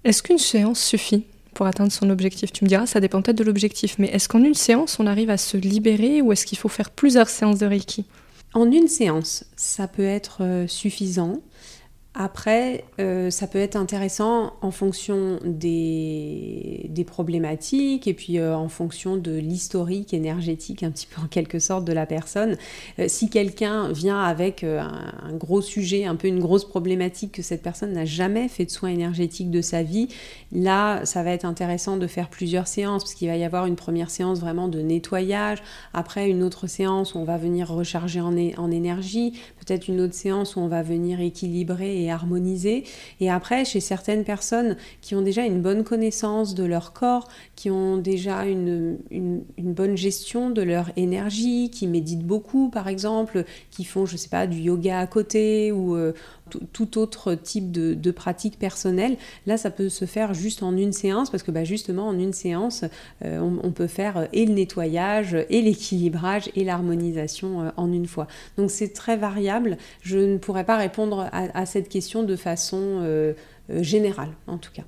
[0.04, 2.52] Est-ce qu'une séance suffit pour atteindre son objectif?
[2.52, 5.30] Tu me diras, ça dépend peut-être de l'objectif, mais est-ce qu'en une séance, on arrive
[5.30, 8.06] à se libérer ou est-ce qu'il faut faire plusieurs séances de Reiki?
[8.54, 11.42] En une séance, ça peut être euh, suffisant.
[12.20, 19.18] Après, euh, ça peut être intéressant en fonction des, problématiques et puis euh, en fonction
[19.18, 22.58] de l'historique énergétique, un petit peu en quelque sorte, de la personne.
[22.98, 24.90] Euh, si quelqu'un vient avec un,
[25.34, 28.90] gros sujet, un peu une grosse problématique, que cette personne n'a jamais fait de soins
[28.90, 30.08] énergétiques de sa vie,
[30.52, 33.76] là, ça va être intéressant de faire plusieurs séances, parce qu'il va y avoir une
[33.76, 35.60] première séance vraiment de nettoyage,
[35.94, 40.16] après une autre séance où on va venir recharger en, en énergie, peut-être une autre
[40.16, 42.84] séance où on va venir équilibrer et harmoniser.
[43.20, 47.70] Et après, chez certaines personnes qui ont déjà une bonne connaissance de leur corps, qui
[47.70, 53.84] ont déjà une, une, bonne gestion de leur énergie, qui méditent beaucoup par exemple, qui
[53.84, 56.14] font, je sais pas, du yoga à côté ou euh,
[56.48, 61.30] tout autre type de, pratique personnelle, là ça peut se faire juste en une séance
[61.30, 62.86] parce que bah, justement en une séance
[63.24, 68.28] euh, on, peut faire et le nettoyage et l'équilibrage et l'harmonisation euh, en une fois.
[68.58, 69.78] Donc c'est très variable.
[70.02, 73.34] Je ne pourrais pas répondre à, cette question de façon euh,
[73.70, 74.84] générale en tout cas.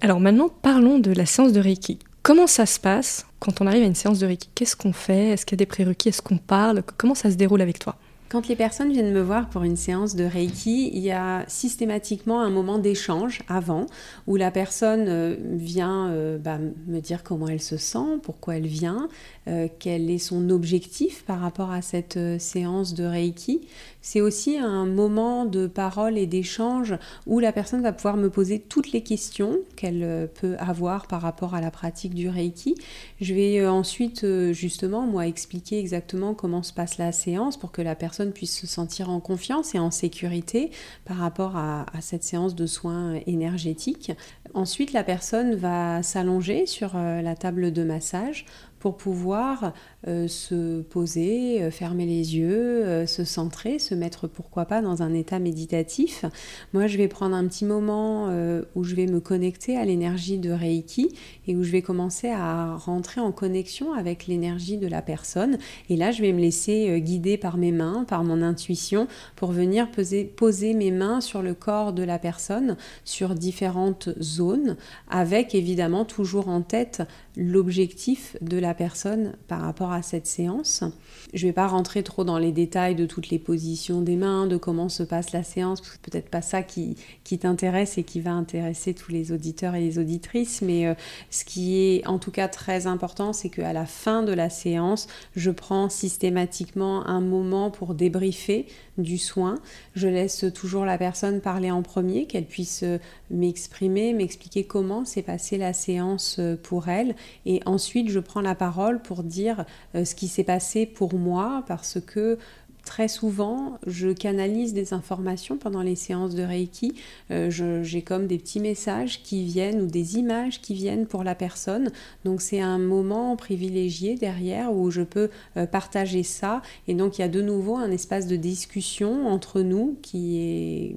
[0.00, 1.98] Alors maintenant parlons de la séance de Reiki.
[2.22, 4.48] Comment ça se passe quand on arrive à une séance de Reiki?
[4.54, 5.28] Qu'est-ce qu'on fait?
[5.28, 6.08] Est-ce qu'il y a des prérequis?
[6.08, 6.82] Est-ce qu'on parle?
[6.96, 7.96] Comment ça se déroule avec toi?
[8.30, 12.40] Quand les personnes viennent me voir pour une séance de Reiki, il y a systématiquement
[12.40, 13.86] un moment d'échange avant
[14.28, 18.68] où la personne euh, vient euh, bah, me dire comment elle se sent, pourquoi elle
[18.68, 19.08] vient,
[19.48, 23.62] euh, quel est son objectif par rapport à cette séance de Reiki.
[24.02, 26.94] C'est aussi un moment de parole et d'échange
[27.26, 31.54] où la personne va pouvoir me poser toutes les questions qu'elle peut avoir par rapport
[31.54, 32.74] à la pratique du Reiki.
[33.20, 37.94] Je vais ensuite justement moi expliquer exactement comment se passe la séance pour que la
[37.94, 40.70] personne puisse se sentir en confiance et en sécurité
[41.04, 44.12] par rapport à, cette séance de soins énergétiques.
[44.54, 48.46] Ensuite, la personne va s'allonger sur euh, la table de massage
[48.80, 49.74] pour pouvoir
[50.08, 55.02] euh, se poser, euh, fermer les yeux, euh, se centrer, se mettre pourquoi pas dans
[55.02, 56.24] un état méditatif.
[56.72, 58.30] Moi, je vais prendre un petit moment
[58.74, 61.14] où je vais me connecter à l'énergie de Reiki
[61.46, 65.58] et où je vais commencer à rentrer en connexion avec l'énergie de la personne.
[65.88, 69.88] Et là, je vais me laisser guider par mes mains, par mon intuition, pour venir
[69.90, 74.76] poser, mes mains sur le corps de la personne, sur différentes zones,
[75.08, 77.02] avec évidemment toujours en tête
[77.36, 80.84] l'objectif de la personne par rapport à cette séance.
[81.32, 84.46] Je ne vais pas rentrer trop dans les détails de toutes les positions des mains,
[84.46, 86.96] de comment se passe la séance, parce que peut-être pas ça qui,
[87.38, 90.94] t'intéresse et qui va intéresser tous les auditeurs et les auditrices, mais euh,
[91.30, 95.06] ce qui est en tout cas très important, c'est qu'à la fin de la séance,
[95.36, 98.66] je prends systématiquement un moment pour débriefer
[98.98, 99.58] du soin.
[99.94, 102.98] Je laisse toujours la personne parler en premier, qu'elle puisse euh,
[103.30, 107.14] m'exprimer, m'expliquer comment s'est passée la séance euh, pour elle.
[107.46, 109.64] Et ensuite, je prends la parole pour dire
[109.94, 112.38] ce qui s'est passé pour moi, parce que
[112.84, 116.94] très souvent, je canalise des informations pendant les séances de Reiki.
[117.30, 117.50] Euh,
[117.82, 121.90] j'ai comme des petits messages qui viennent ou des images qui viennent pour la personne.
[122.24, 126.62] Donc c'est un moment privilégié derrière où je peux euh, partager ça.
[126.88, 130.96] Et donc il y a de nouveau un espace de discussion entre nous qui est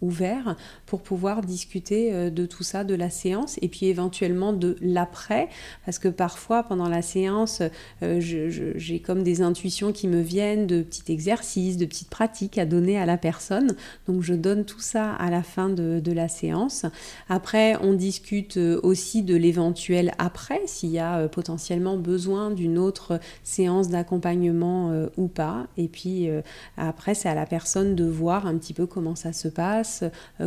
[0.00, 4.76] ouvert pour pouvoir discuter euh, de tout ça, de la séance et puis éventuellement de
[4.80, 5.48] l'après.
[5.84, 7.62] Parce que parfois pendant la séance,
[8.00, 12.98] j'ai comme des intuitions qui me viennent de petits exercices, de petites pratiques à donner
[12.98, 13.76] à la personne.
[14.06, 16.86] Donc je donne tout ça à la fin de, la séance.
[17.28, 22.78] Après, on discute euh, aussi de l'éventuel après, s'il y a euh, potentiellement besoin d'une
[22.78, 25.66] autre séance d'accompagnement euh, ou pas.
[25.76, 26.28] Et puis
[26.76, 30.04] après, c'est à la personne de voir un petit peu comment ça se passe,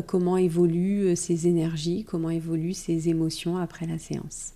[0.07, 4.53] comment évoluent ses énergies, comment évoluent ses émotions après la séance.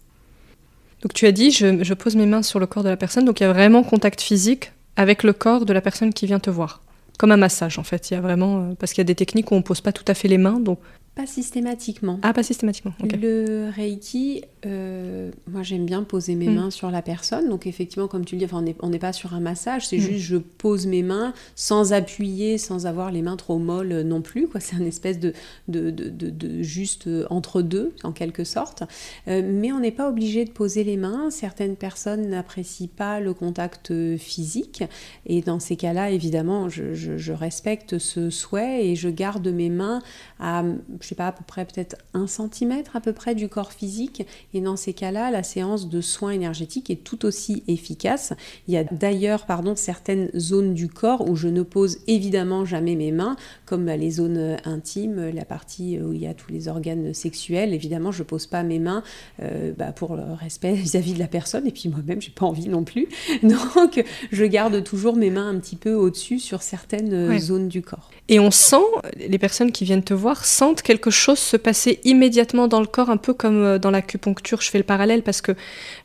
[1.01, 3.25] Donc tu as dit, je, je, pose mes mains sur le corps de la personne,
[3.25, 6.39] donc il y a vraiment contact physique avec le corps de la personne qui vient
[6.39, 6.81] te voir.
[7.17, 9.15] Comme un massage en fait, il y a vraiment euh, parce qu'il y a des
[9.15, 10.79] techniques où on pose pas tout à fait les mains, donc
[11.17, 12.19] pas systématiquement.
[12.21, 12.93] Ah, pas systématiquement.
[13.01, 16.53] Le Reiki, euh, moi j'aime bien poser mes mm.
[16.53, 17.49] mains sur la personne.
[17.49, 20.01] Donc effectivement, comme tu le dis, on n'est pas sur un massage, c'est mm.
[20.01, 24.47] juste je pose mes mains sans appuyer, sans avoir les mains trop molles non plus.
[24.59, 25.33] C'est un espèce de,
[25.67, 28.83] de, de, de, juste entre deux, en quelque sorte.
[29.27, 31.31] Euh, mais on n'est pas obligé de poser les mains.
[31.31, 34.83] Certaines personnes n'apprécient pas le contact physique.
[35.25, 39.69] Et dans ces cas-là, évidemment, je, je, je respecte ce souhait et je garde mes
[39.69, 40.03] mains
[40.39, 40.63] à
[41.07, 44.27] je sais pas, à peu près peut-être un centimètre à peu près du corps physique.
[44.53, 48.33] Et dans ces cas-là, la séance de soins énergétiques est tout aussi efficace.
[48.67, 52.95] Il y a d'ailleurs, pardon, certaines zones du corps où je ne pose évidemment jamais
[52.95, 57.13] mes mains, comme les zones intimes, la partie où il y a tous les organes
[57.13, 57.73] sexuels.
[57.73, 59.01] Évidemment, je pose pas mes mains
[59.41, 61.65] euh, bah, pour le respect vis-à-vis de la personne.
[61.67, 63.07] Et puis moi-même, j'ai pas envie non plus.
[63.43, 68.09] Donc, je garde toujours mes mains un petit peu au-dessus sur certaines zones du corps.
[68.27, 68.75] Et on sent,
[69.15, 73.09] les personnes qui viennent te voir sentent quelque chose se passer immédiatement dans le corps,
[73.09, 74.61] un peu comme euh, dans l'acupuncture.
[74.61, 75.53] Je fais le parallèle parce que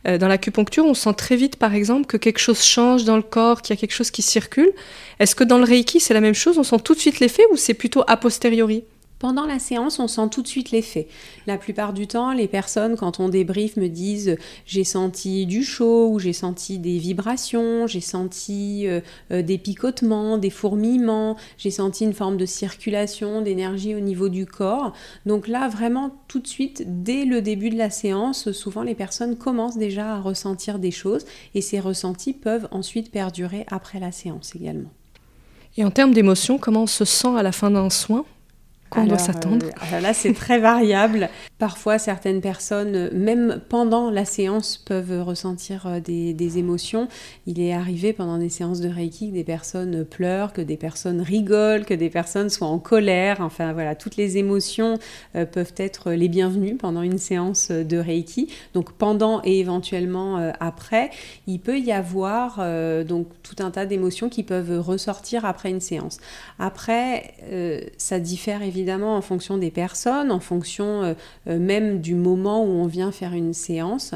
[0.07, 3.23] euh, dans l'acupuncture, on sent très vite, par exemple, que quelque chose change dans le
[3.23, 4.71] corps, qu'il y a quelque chose qui circule.
[5.19, 6.57] Est-ce que dans le Reiki, c'est la même chose?
[6.57, 8.83] On sent tout de suite l'effet ou c'est plutôt a posteriori?
[9.23, 11.07] Pendant la séance, on sent tout de suite l'effet.
[11.47, 16.09] La plupart du temps, les personnes, quand on débrief, me disent j'ai senti du chaud
[16.09, 18.99] ou j'ai senti des vibrations, j'ai senti euh,
[19.31, 24.45] euh, des picotements, des fourmillements, j'ai senti une forme de circulation d'énergie au niveau du
[24.45, 24.91] corps.
[25.25, 29.37] Donc là, vraiment, tout de suite, dès le début de la séance, souvent les personnes
[29.37, 31.23] commencent déjà à ressentir des choses
[31.55, 34.91] et ces ressentis peuvent ensuite perdurer après la séance également.
[35.77, 38.25] Et en termes d'émotion, comment on se sent à la fin d'un soin?
[38.93, 41.29] Quoi on doit s'attendre euh, Là, c'est très variable.
[41.63, 47.07] Parfois, certaines personnes, même pendant la séance, peuvent ressentir euh, des, émotions.
[47.47, 51.21] Il est arrivé pendant des séances de Reiki que des personnes pleurent, que des personnes
[51.21, 53.37] rigolent, que des personnes soient en colère.
[53.39, 54.99] Enfin, voilà, toutes les émotions
[55.37, 58.49] euh, peuvent être les bienvenues pendant une séance de Reiki.
[58.73, 61.11] Donc, pendant et éventuellement après,
[61.47, 62.57] il peut y avoir
[63.05, 66.17] donc tout un tas d'émotions qui peuvent ressortir après une séance.
[66.59, 67.35] Après,
[67.97, 71.13] ça diffère évidemment en fonction des personnes, en fonction euh,
[71.47, 74.15] euh, même du moment où on vient faire une séance.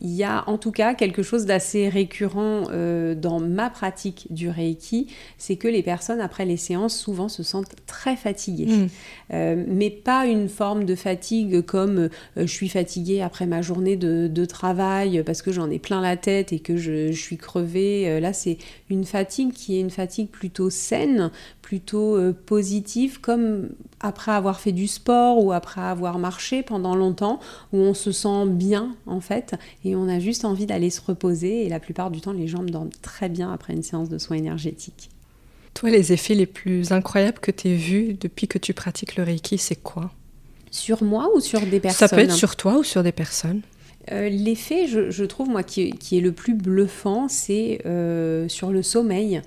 [0.00, 4.48] Il y a en tout cas quelque chose d'assez récurrent euh, dans ma pratique du
[4.48, 8.66] Reiki, c'est que les personnes après les séances souvent se sentent très fatiguées.
[8.66, 8.88] Mm.
[9.32, 13.96] Euh, mais pas une forme de fatigue comme euh, je suis fatiguée après ma journée
[13.96, 18.20] de, travail parce que j'en ai plein la tête et que je, je suis crevée.
[18.20, 18.58] là, c'est
[18.90, 21.30] une fatigue qui est une fatigue plutôt saine,
[21.62, 23.70] plutôt positive, comme
[24.04, 27.40] après avoir fait du sport ou après avoir marché pendant longtemps,
[27.72, 31.64] où on se sent bien en fait et on a juste envie d'aller se reposer
[31.64, 34.36] et la plupart du temps les jambes dorment très bien après une séance de soins
[34.36, 35.08] énergétiques.
[35.72, 39.24] Toi, les effets les plus incroyables que tu aies vus depuis que tu pratiques le
[39.24, 40.12] Reiki, c'est quoi?
[40.70, 43.62] Sur moi ou sur des personnes Ça peut être sur toi ou sur des personnes?
[44.12, 49.40] Euh, L'effet, je, trouve, moi, qui, est le plus bluffant, c'est euh, sur le sommeil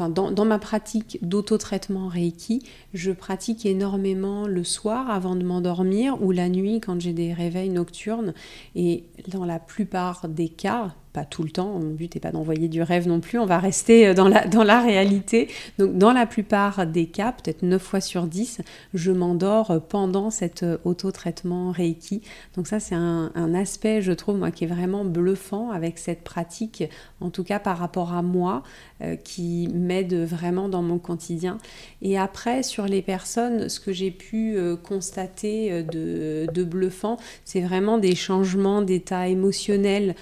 [0.00, 2.62] dans, ma pratique d'auto-traitement Reiki,
[2.94, 7.70] je pratique énormément le soir avant de m'endormir ou la nuit quand j'ai des réveils
[7.70, 8.34] nocturnes.
[8.74, 12.68] Et dans la plupart des cas, pas tout le temps, mon but n'est pas d'envoyer
[12.68, 15.48] du rêve non plus, on va rester euh, dans la, dans la réalité.
[15.78, 18.60] Donc dans la plupart des cas, peut-être 9 fois sur 10,
[18.92, 22.20] je m'endors pendant cet euh, auto-traitement Reiki.
[22.54, 26.84] Donc ça c'est un, aspect, je trouve, moi, qui est vraiment bluffant avec cette pratique,
[27.22, 28.62] en tout cas par rapport à moi,
[29.00, 31.56] euh, qui m'aide vraiment dans mon quotidien.
[32.02, 37.96] Et après, sur les personnes, ce que j'ai pu constater de, de bluffant, c'est vraiment
[37.96, 40.14] des changements d'état émotionnel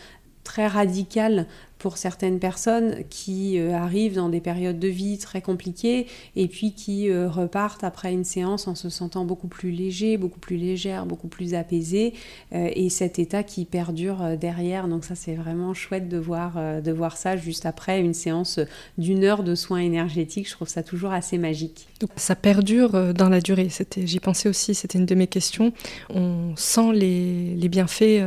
[0.45, 1.47] très radical
[1.85, 6.73] pour certaines personnes qui euh, arrivent dans des périodes de vie très compliquées et puis
[6.73, 11.05] qui euh, repartent après une séance en se sentant beaucoup plus léger, beaucoup plus légère,
[11.05, 12.15] beaucoup plus apaisé
[12.55, 14.89] euh, et cet état qui perdure derrière.
[14.89, 18.61] Donc ça c'est vraiment chouette de voir, de voir ça juste après une séance
[18.97, 20.49] d'une heure de soins énergétiques.
[20.49, 21.89] Je trouve ça toujours assez magique.
[22.17, 23.69] Ça perdure dans la durée.
[23.99, 25.75] J'y pensais aussi, c'était une de mes questions.
[26.09, 28.23] On sent les, les bienfaits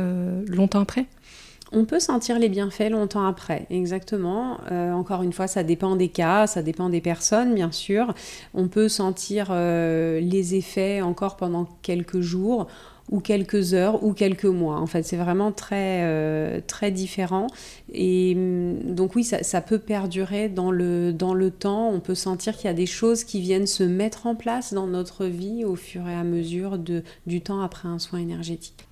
[0.46, 1.06] longtemps après?
[1.72, 4.58] On peut sentir les bienfaits longtemps après, exactement.
[4.70, 8.14] Euh, encore une fois, ça dépend des cas, ça dépend des personnes, bien sûr.
[8.54, 12.68] On peut sentir euh, les effets encore pendant quelques jours
[13.10, 14.76] ou quelques heures ou quelques mois.
[14.80, 17.48] En fait, c'est vraiment très, euh, très différent.
[17.92, 21.14] Et mm, donc oui, ça, peut perdurer dans le,
[21.58, 21.90] temps.
[21.90, 24.86] On peut sentir qu'il y a des choses qui viennent se mettre en place dans
[24.86, 28.87] notre vie au fur et à mesure du temps après un soin énergétique.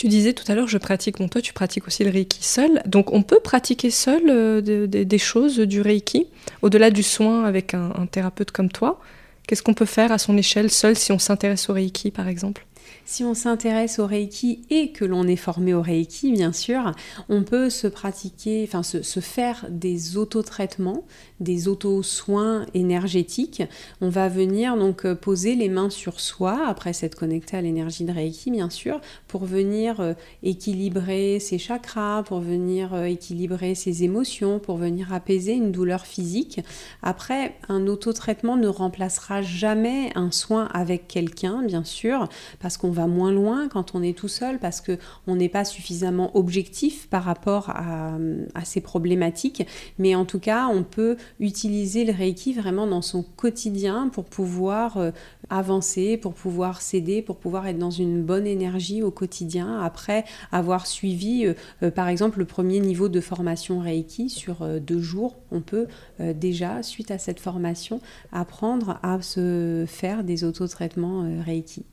[0.00, 2.82] Tu disais tout à l'heure, je pratique, bon toi tu pratiques aussi le Reiki seul,
[2.86, 6.26] donc on peut pratiquer seul euh, des choses du Reiki,
[6.62, 8.98] au-delà du soin avec un thérapeute comme toi.
[9.46, 12.64] Qu'est-ce qu'on peut faire à son échelle seul si on s'intéresse au Reiki par exemple?
[13.10, 16.92] Si on s'intéresse au Reiki et que l'on est formé au Reiki, bien sûr,
[17.28, 21.04] on peut se pratiquer, enfin se, faire des autotraitements,
[21.40, 23.64] des auto-soins énergétiques.
[24.00, 28.04] On va venir donc euh, poser les mains sur soi, après s'être connecté à l'énergie
[28.04, 34.04] de Reiki, bien sûr, pour venir euh, équilibrer ses chakras, pour venir euh, équilibrer ses
[34.04, 36.60] émotions, pour venir apaiser une douleur physique.
[37.02, 42.28] Après, un autotraitement ne remplacera jamais un soin avec quelqu'un, bien sûr,
[42.60, 45.64] parce qu'on va moins loin quand on est tout seul parce que on n'est pas
[45.64, 48.18] suffisamment objectif par rapport à,
[48.64, 49.66] ces problématiques.
[49.98, 54.96] Mais en tout cas, on peut utiliser le Reiki vraiment dans son quotidien pour pouvoir
[54.96, 55.10] euh,
[55.48, 60.86] avancer, pour pouvoir s'aider, pour pouvoir être dans une bonne énergie au quotidien après avoir
[60.86, 65.38] suivi, euh, euh, par exemple, le premier niveau de formation Reiki sur deux jours.
[65.50, 65.86] On peut
[66.18, 68.00] déjà, suite à cette formation,
[68.32, 71.84] apprendre à se faire des autotraitements Reiki.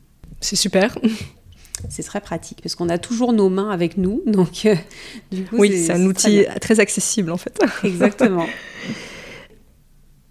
[0.42, 0.98] C'est super.
[1.90, 4.76] C'est très pratique parce qu'on a toujours nos mains avec nous, donc euh,
[5.32, 7.60] du coup, oui, c'est un outil très, accessible en fait.
[7.84, 8.48] Exactement.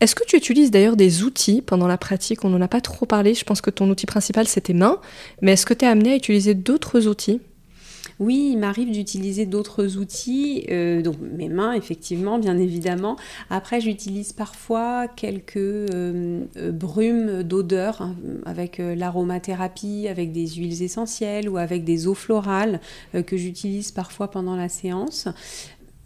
[0.01, 2.45] Est-ce que tu utilises d'ailleurs des outils pendant la pratique?
[2.45, 3.33] On n'en a pas trop parlé.
[3.35, 5.01] Je pense que ton outil principal c'est tes mains,
[5.41, 7.41] mais est-ce que tu es amené à utiliser d'autres outils?
[8.19, 13.17] Oui, il m'arrive d'utiliser d'autres outils, euh, donc mes mains effectivement, bien évidemment.
[13.51, 21.49] Après, j'utilise parfois quelques euh, euh, brumes d'odeur hein, avec l'aromathérapie, avec des huiles essentielles
[21.49, 22.81] ou avec des eaux florales
[23.27, 25.29] que j'utilise parfois pendant la séance.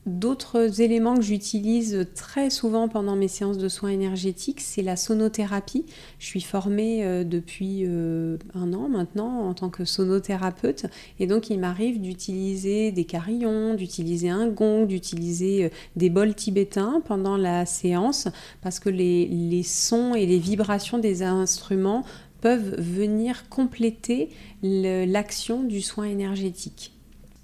[0.06, 5.84] D'autres éléments que j'utilise très souvent pendant mes séances de soins énergétiques, c'est la sonothérapie.
[6.18, 10.86] Je suis formée euh, depuis euh, un an maintenant en tant que sonothérapeute
[11.18, 17.02] et donc il m'arrive d'utiliser des carillons, d'utiliser un gong, d'utiliser euh, des bols tibétains
[17.04, 18.26] pendant la séance
[18.62, 22.04] parce que les, les sons et les vibrations des instruments
[22.40, 24.30] peuvent venir compléter
[24.62, 26.94] l'action du soin énergétique.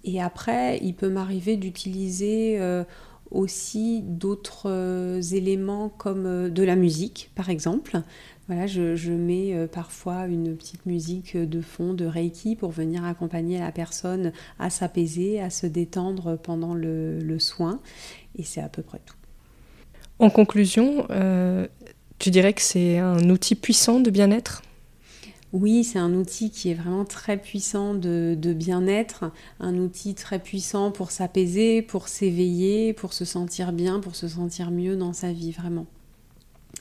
[0.06, 2.84] Et après, il peut m'arriver d'utiliser euh,
[3.32, 8.00] aussi d'autres euh, éléments comme euh, de la musique, par exemple.
[8.46, 13.72] Voilà, je, mets parfois une petite musique de fond de Reiki pour venir accompagner la
[13.72, 14.30] personne
[14.60, 17.80] à s'apaiser, à se détendre pendant le, soin.
[18.38, 19.16] Et c'est à peu près tout.
[20.20, 21.08] En conclusion,
[22.20, 24.62] tu dirais que c'est un outil puissant de bien-être?
[25.52, 29.30] Oui, c'est un outil qui est vraiment très puissant de, bien-être,
[29.60, 34.70] un outil très puissant pour s'apaiser, pour s'éveiller, pour se sentir bien, pour se sentir
[34.70, 35.86] mieux dans sa vie, vraiment.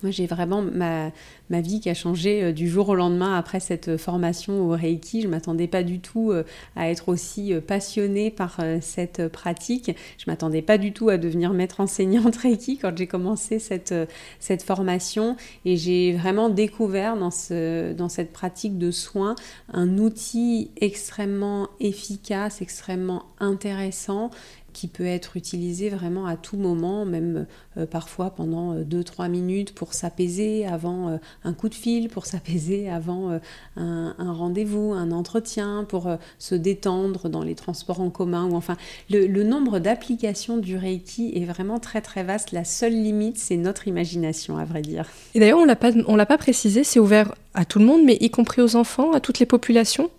[0.04, 1.12] Moi, j'ai vraiment ma,
[1.50, 5.22] ma, vie qui a changé euh, du jour au lendemain après cette formation au Reiki.
[5.22, 6.44] Je ne m'attendais pas du tout euh,
[6.76, 9.96] à être aussi euh, passionnée par cette pratique.
[10.18, 13.96] Je ne m'attendais pas du tout à devenir maître enseignante Reiki quand j'ai commencé cette,
[14.40, 15.38] cette formation.
[15.64, 19.36] Et j'ai vraiment découvert dans, ce, dans cette pratique de soins
[19.72, 24.30] un outil extrêmement efficace, extrêmement intéressant
[24.76, 27.48] qui peut être utilisé vraiment à tout moment, même
[27.78, 28.82] euh, parfois pendant 2-3
[29.26, 33.40] euh, minutes pour s'apaiser avant euh, un coup de fil, pour s'apaiser avant
[33.78, 36.10] un, rendez-vous, un entretien, pour
[36.40, 38.50] se détendre dans les transports en commun.
[38.50, 38.76] Ou enfin,
[39.10, 42.52] le, nombre d'applications du Reiki est vraiment très très vaste.
[42.52, 45.08] La seule limite, c'est notre imagination, à vrai dire.
[45.36, 48.30] Et d'ailleurs, on ne l'a pas précisé, c'est ouvert à tout le monde, mais y
[48.30, 50.10] compris aux enfants, à toutes les populations?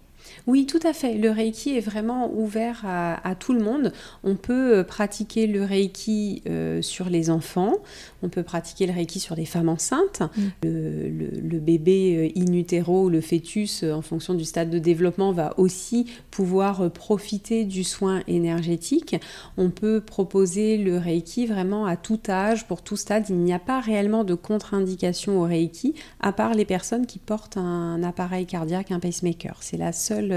[0.47, 1.15] Oui, tout à fait.
[1.15, 3.93] Le Reiki est vraiment ouvert à, tout le monde.
[4.23, 7.75] On peut euh, pratiquer le Reiki euh, sur les enfants,
[8.23, 10.23] on peut pratiquer le Reiki sur des femmes enceintes.
[10.23, 10.69] Mm.
[10.69, 16.07] Le, bébé euh, in utero, le fœtus, en fonction du stade de développement, va aussi
[16.31, 19.17] pouvoir profiter du soin énergétique.
[19.57, 23.25] On peut proposer le Reiki vraiment à tout âge, pour tout stade.
[23.31, 27.57] Il n'y a pas réellement de contre-indication au Reiki, à part les personnes qui portent
[27.57, 29.57] un appareil cardiaque, un pacemaker.
[29.61, 30.36] C'est la seule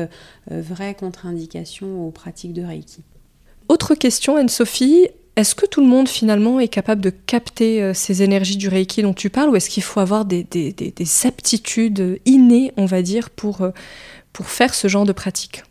[0.51, 3.01] euh, vraie contre-indication aux pratiques de Reiki.
[3.67, 5.07] Autre question, Anne-Sophie.
[5.35, 9.03] Est-ce que tout le monde finalement est capable de capter euh, ces énergies du Reiki
[9.03, 10.73] dont tu parles ou est-ce qu'il faut avoir des, des,
[11.23, 13.71] aptitudes innées, on va dire, pour, euh,
[14.33, 15.63] pour faire ce genre de pratique?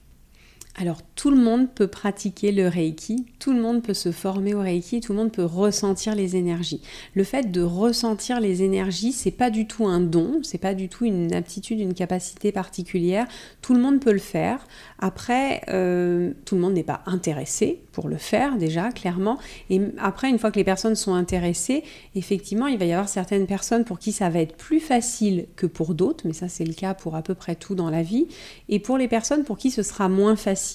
[0.80, 4.60] Alors tout le monde peut pratiquer le Reiki, tout le monde peut se former au
[4.60, 6.80] Reiki, tout le monde peut ressentir les énergies.
[7.14, 10.88] Le fait de ressentir les énergies, c'est pas du tout un don, c'est pas du
[10.88, 13.26] tout une aptitude, une capacité particulière.
[13.60, 14.68] Tout le monde peut le faire.
[15.00, 19.38] Après, euh, tout le monde n'est pas intéressé pour le faire déjà, clairement.
[19.70, 21.82] Et après, une fois que les personnes sont intéressées,
[22.14, 25.66] effectivement, il va y avoir certaines personnes pour qui ça va être plus facile que
[25.66, 28.28] pour d'autres, mais ça c'est le cas pour à peu près tout dans la vie.
[28.68, 30.67] Et pour les personnes pour qui ce sera moins facile,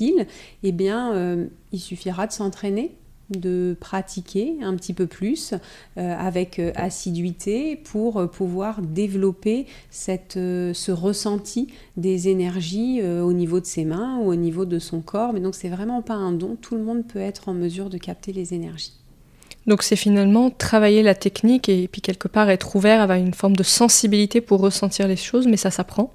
[0.63, 2.95] eh bien, euh, il suffira de s'entraîner
[3.29, 5.53] de pratiquer un petit peu plus
[5.97, 13.65] euh, avec euh, assiduité pour pouvoir développer cette, ce ressenti des énergies au niveau de
[13.65, 15.33] ses mains ou au niveau de son corps.
[15.33, 17.97] Mais donc c'est vraiment pas un don, tout le monde peut être en mesure de
[17.97, 18.93] capter les énergies.
[19.65, 23.55] Donc c'est finalement travailler la technique et puis quelque part être ouvert, avoir une forme
[23.55, 26.11] de sensibilité pour ressentir les choses, mais ça s'apprend.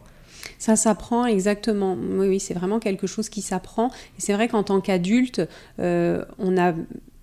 [0.59, 1.97] Ça s'apprend exactement.
[2.01, 3.89] Oui, oui c'est vraiment quelque chose qui s'apprend.
[3.89, 5.43] Et c'est vrai qu'en tant qu'adulte,
[5.79, 6.75] euh, on a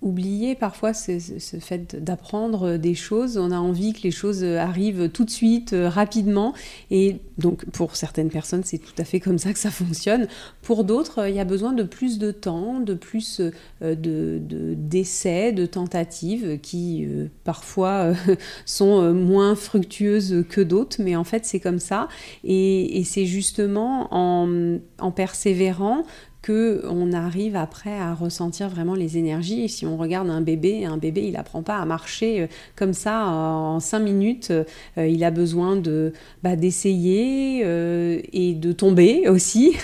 [0.06, 1.18] oublier parfois ce,
[1.60, 3.36] fait d'apprendre des choses.
[3.36, 6.54] On a envie que les choses arrivent tout de suite, euh, rapidement.
[6.90, 10.28] Et donc pour certaines personnes, c'est tout à fait comme ça que ça fonctionne.
[10.62, 13.40] Pour d'autres, il y a besoin de plus de temps, de plus
[13.82, 14.40] euh, de
[14.74, 18.12] d'essais, de, tentatives qui euh, parfois
[18.64, 20.98] sont moins fructueuses que d'autres.
[21.00, 22.08] Mais en fait, c'est comme ça.
[22.44, 26.04] Et, c'est justement en, en persévérant
[26.48, 29.68] on arrive après à ressentir vraiment les énergies.
[29.68, 33.26] Si on regarde un bébé, un bébé, il apprend pas à marcher euh, comme ça
[33.26, 34.50] en cinq minutes.
[34.50, 39.76] Euh, il a besoin de bah, d'essayer euh, et de tomber aussi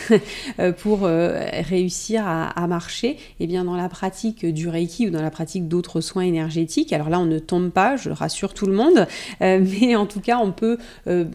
[0.78, 3.08] pour réussir à, marcher.
[3.08, 6.92] Et eh bien dans la pratique du Reiki ou dans la pratique d'autres soins énergétiques,
[6.92, 9.06] alors là on ne tombe pas, je rassure tout le monde,
[9.40, 10.78] mais en tout cas on peut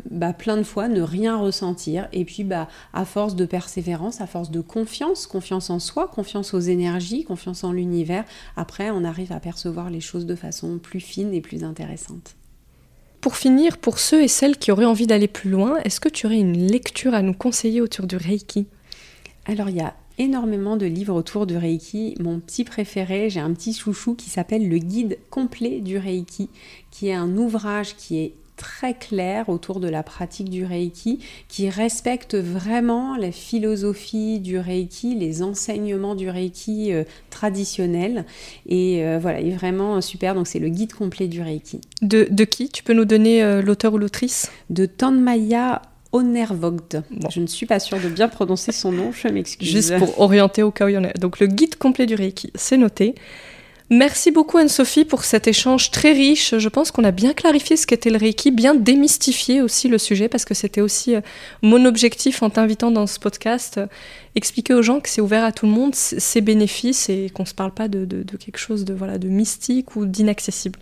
[0.10, 2.08] bah, plein de fois ne rien ressentir.
[2.14, 6.54] Et puis bah, à force de persévérance, à force de confiance, confiance, en soi, confiance
[6.54, 8.26] aux énergies, confiance en l'univers.
[8.56, 12.36] Après, on arrive à percevoir les choses de façon plus fine et plus intéressante.
[13.22, 16.28] Pour finir, pour ceux et celles qui auraient envie d'aller plus loin, est-ce que tu
[16.28, 18.68] aurais une lecture à nous conseiller autour du Reiki?
[19.46, 22.16] Alors, il y a énormément de livres autour du Reiki.
[22.20, 26.50] Mon petit préféré, j'ai un petit chouchou qui s'appelle Le guide complet du Reiki,
[26.92, 31.70] qui est un ouvrage qui est très clair autour de la pratique du Reiki, qui
[31.70, 38.26] respecte vraiment la philosophie du Reiki, les enseignements du Reiki euh, traditionnels.
[38.68, 40.36] Et euh, voilà, il est vraiment super.
[40.36, 41.80] Donc c'est le guide complet du Reiki.
[42.02, 42.70] De, qui?
[42.70, 44.52] Tu peux nous donner euh, l'auteur ou l'autrice?
[44.70, 45.82] De Tanmaya
[46.12, 46.98] Onervogt.
[47.30, 49.70] Je ne suis pas sûre de bien prononcer son nom, je m'excuse.
[49.70, 51.14] Juste pour orienter au cas où il y en a.
[51.14, 53.16] Donc le guide complet du Reiki, c'est noté.
[53.90, 56.58] Merci beaucoup Anne-Sophie pour cet échange très riche.
[56.58, 60.28] Je pense qu'on a bien clarifié ce qu'était le Reiki, bien démystifié aussi le sujet
[60.28, 61.22] parce que c'était aussi euh,
[61.62, 63.88] mon objectif en t'invitant dans ce podcast, euh,
[64.36, 67.48] expliquer aux gens que c'est ouvert à tout le monde, ses bénéfices et qu'on ne
[67.48, 70.80] se parle pas de, de, quelque chose de, voilà, de mystique ou d'inaccessible.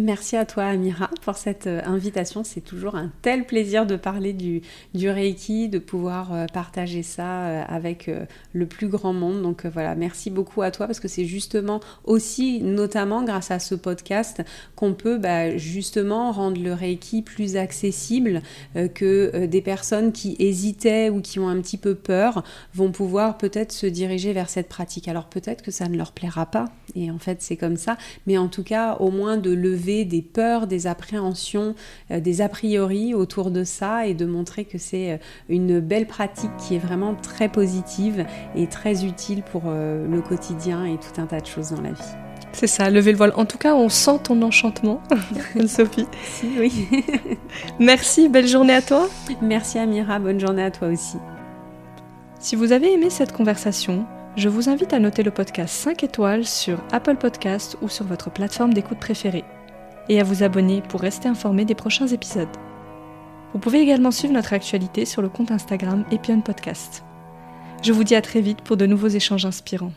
[0.00, 2.44] Merci à toi Amira pour cette euh, invitation.
[2.44, 4.62] C'est toujours un tel plaisir de parler du,
[4.94, 8.08] du Reiki, de pouvoir euh, partager ça euh, avec
[8.52, 9.42] le plus grand monde.
[9.42, 13.74] Donc voilà, merci beaucoup à toi parce que c'est justement aussi, notamment grâce à ce
[13.74, 14.44] podcast,
[14.76, 18.42] qu'on peut bah, justement rendre le Reiki plus accessible,
[18.94, 23.72] que des personnes qui hésitaient ou qui ont un petit peu peur vont pouvoir peut-être
[23.72, 25.08] se diriger vers cette pratique.
[25.08, 27.96] Alors peut-être que ça ne leur plaira pas et en fait c'est comme ça,
[28.26, 31.74] mais en tout cas au moins de lever des peurs, des appréhensions,
[32.10, 35.16] euh, des a priori autour de ça et de montrer que c'est euh,
[35.48, 40.84] une belle pratique qui est vraiment très positive et très utile pour euh, le quotidien
[40.84, 42.02] et tout un tas de choses dans la vie.
[42.52, 43.32] C'est ça, lever le voile.
[43.36, 45.02] En tout cas, on sent ton enchantement,
[45.66, 46.06] Sophie.
[46.24, 46.88] Si, oui.
[47.78, 49.08] Merci, belle journée à toi.
[49.42, 51.18] Merci Amira, bonne journée à toi aussi.
[52.40, 56.44] Si vous avez aimé cette conversation, je vous invite à noter le podcast 5 étoiles
[56.44, 59.44] sur Apple Podcast ou sur votre plateforme d'écoute préférée
[60.08, 62.48] et à vous abonner pour rester informé des prochains épisodes.
[63.52, 67.04] Vous pouvez également suivre notre actualité sur le compte Instagram Epion Podcast.
[67.82, 69.92] Je vous dis à très vite pour de nouveaux échanges inspirants.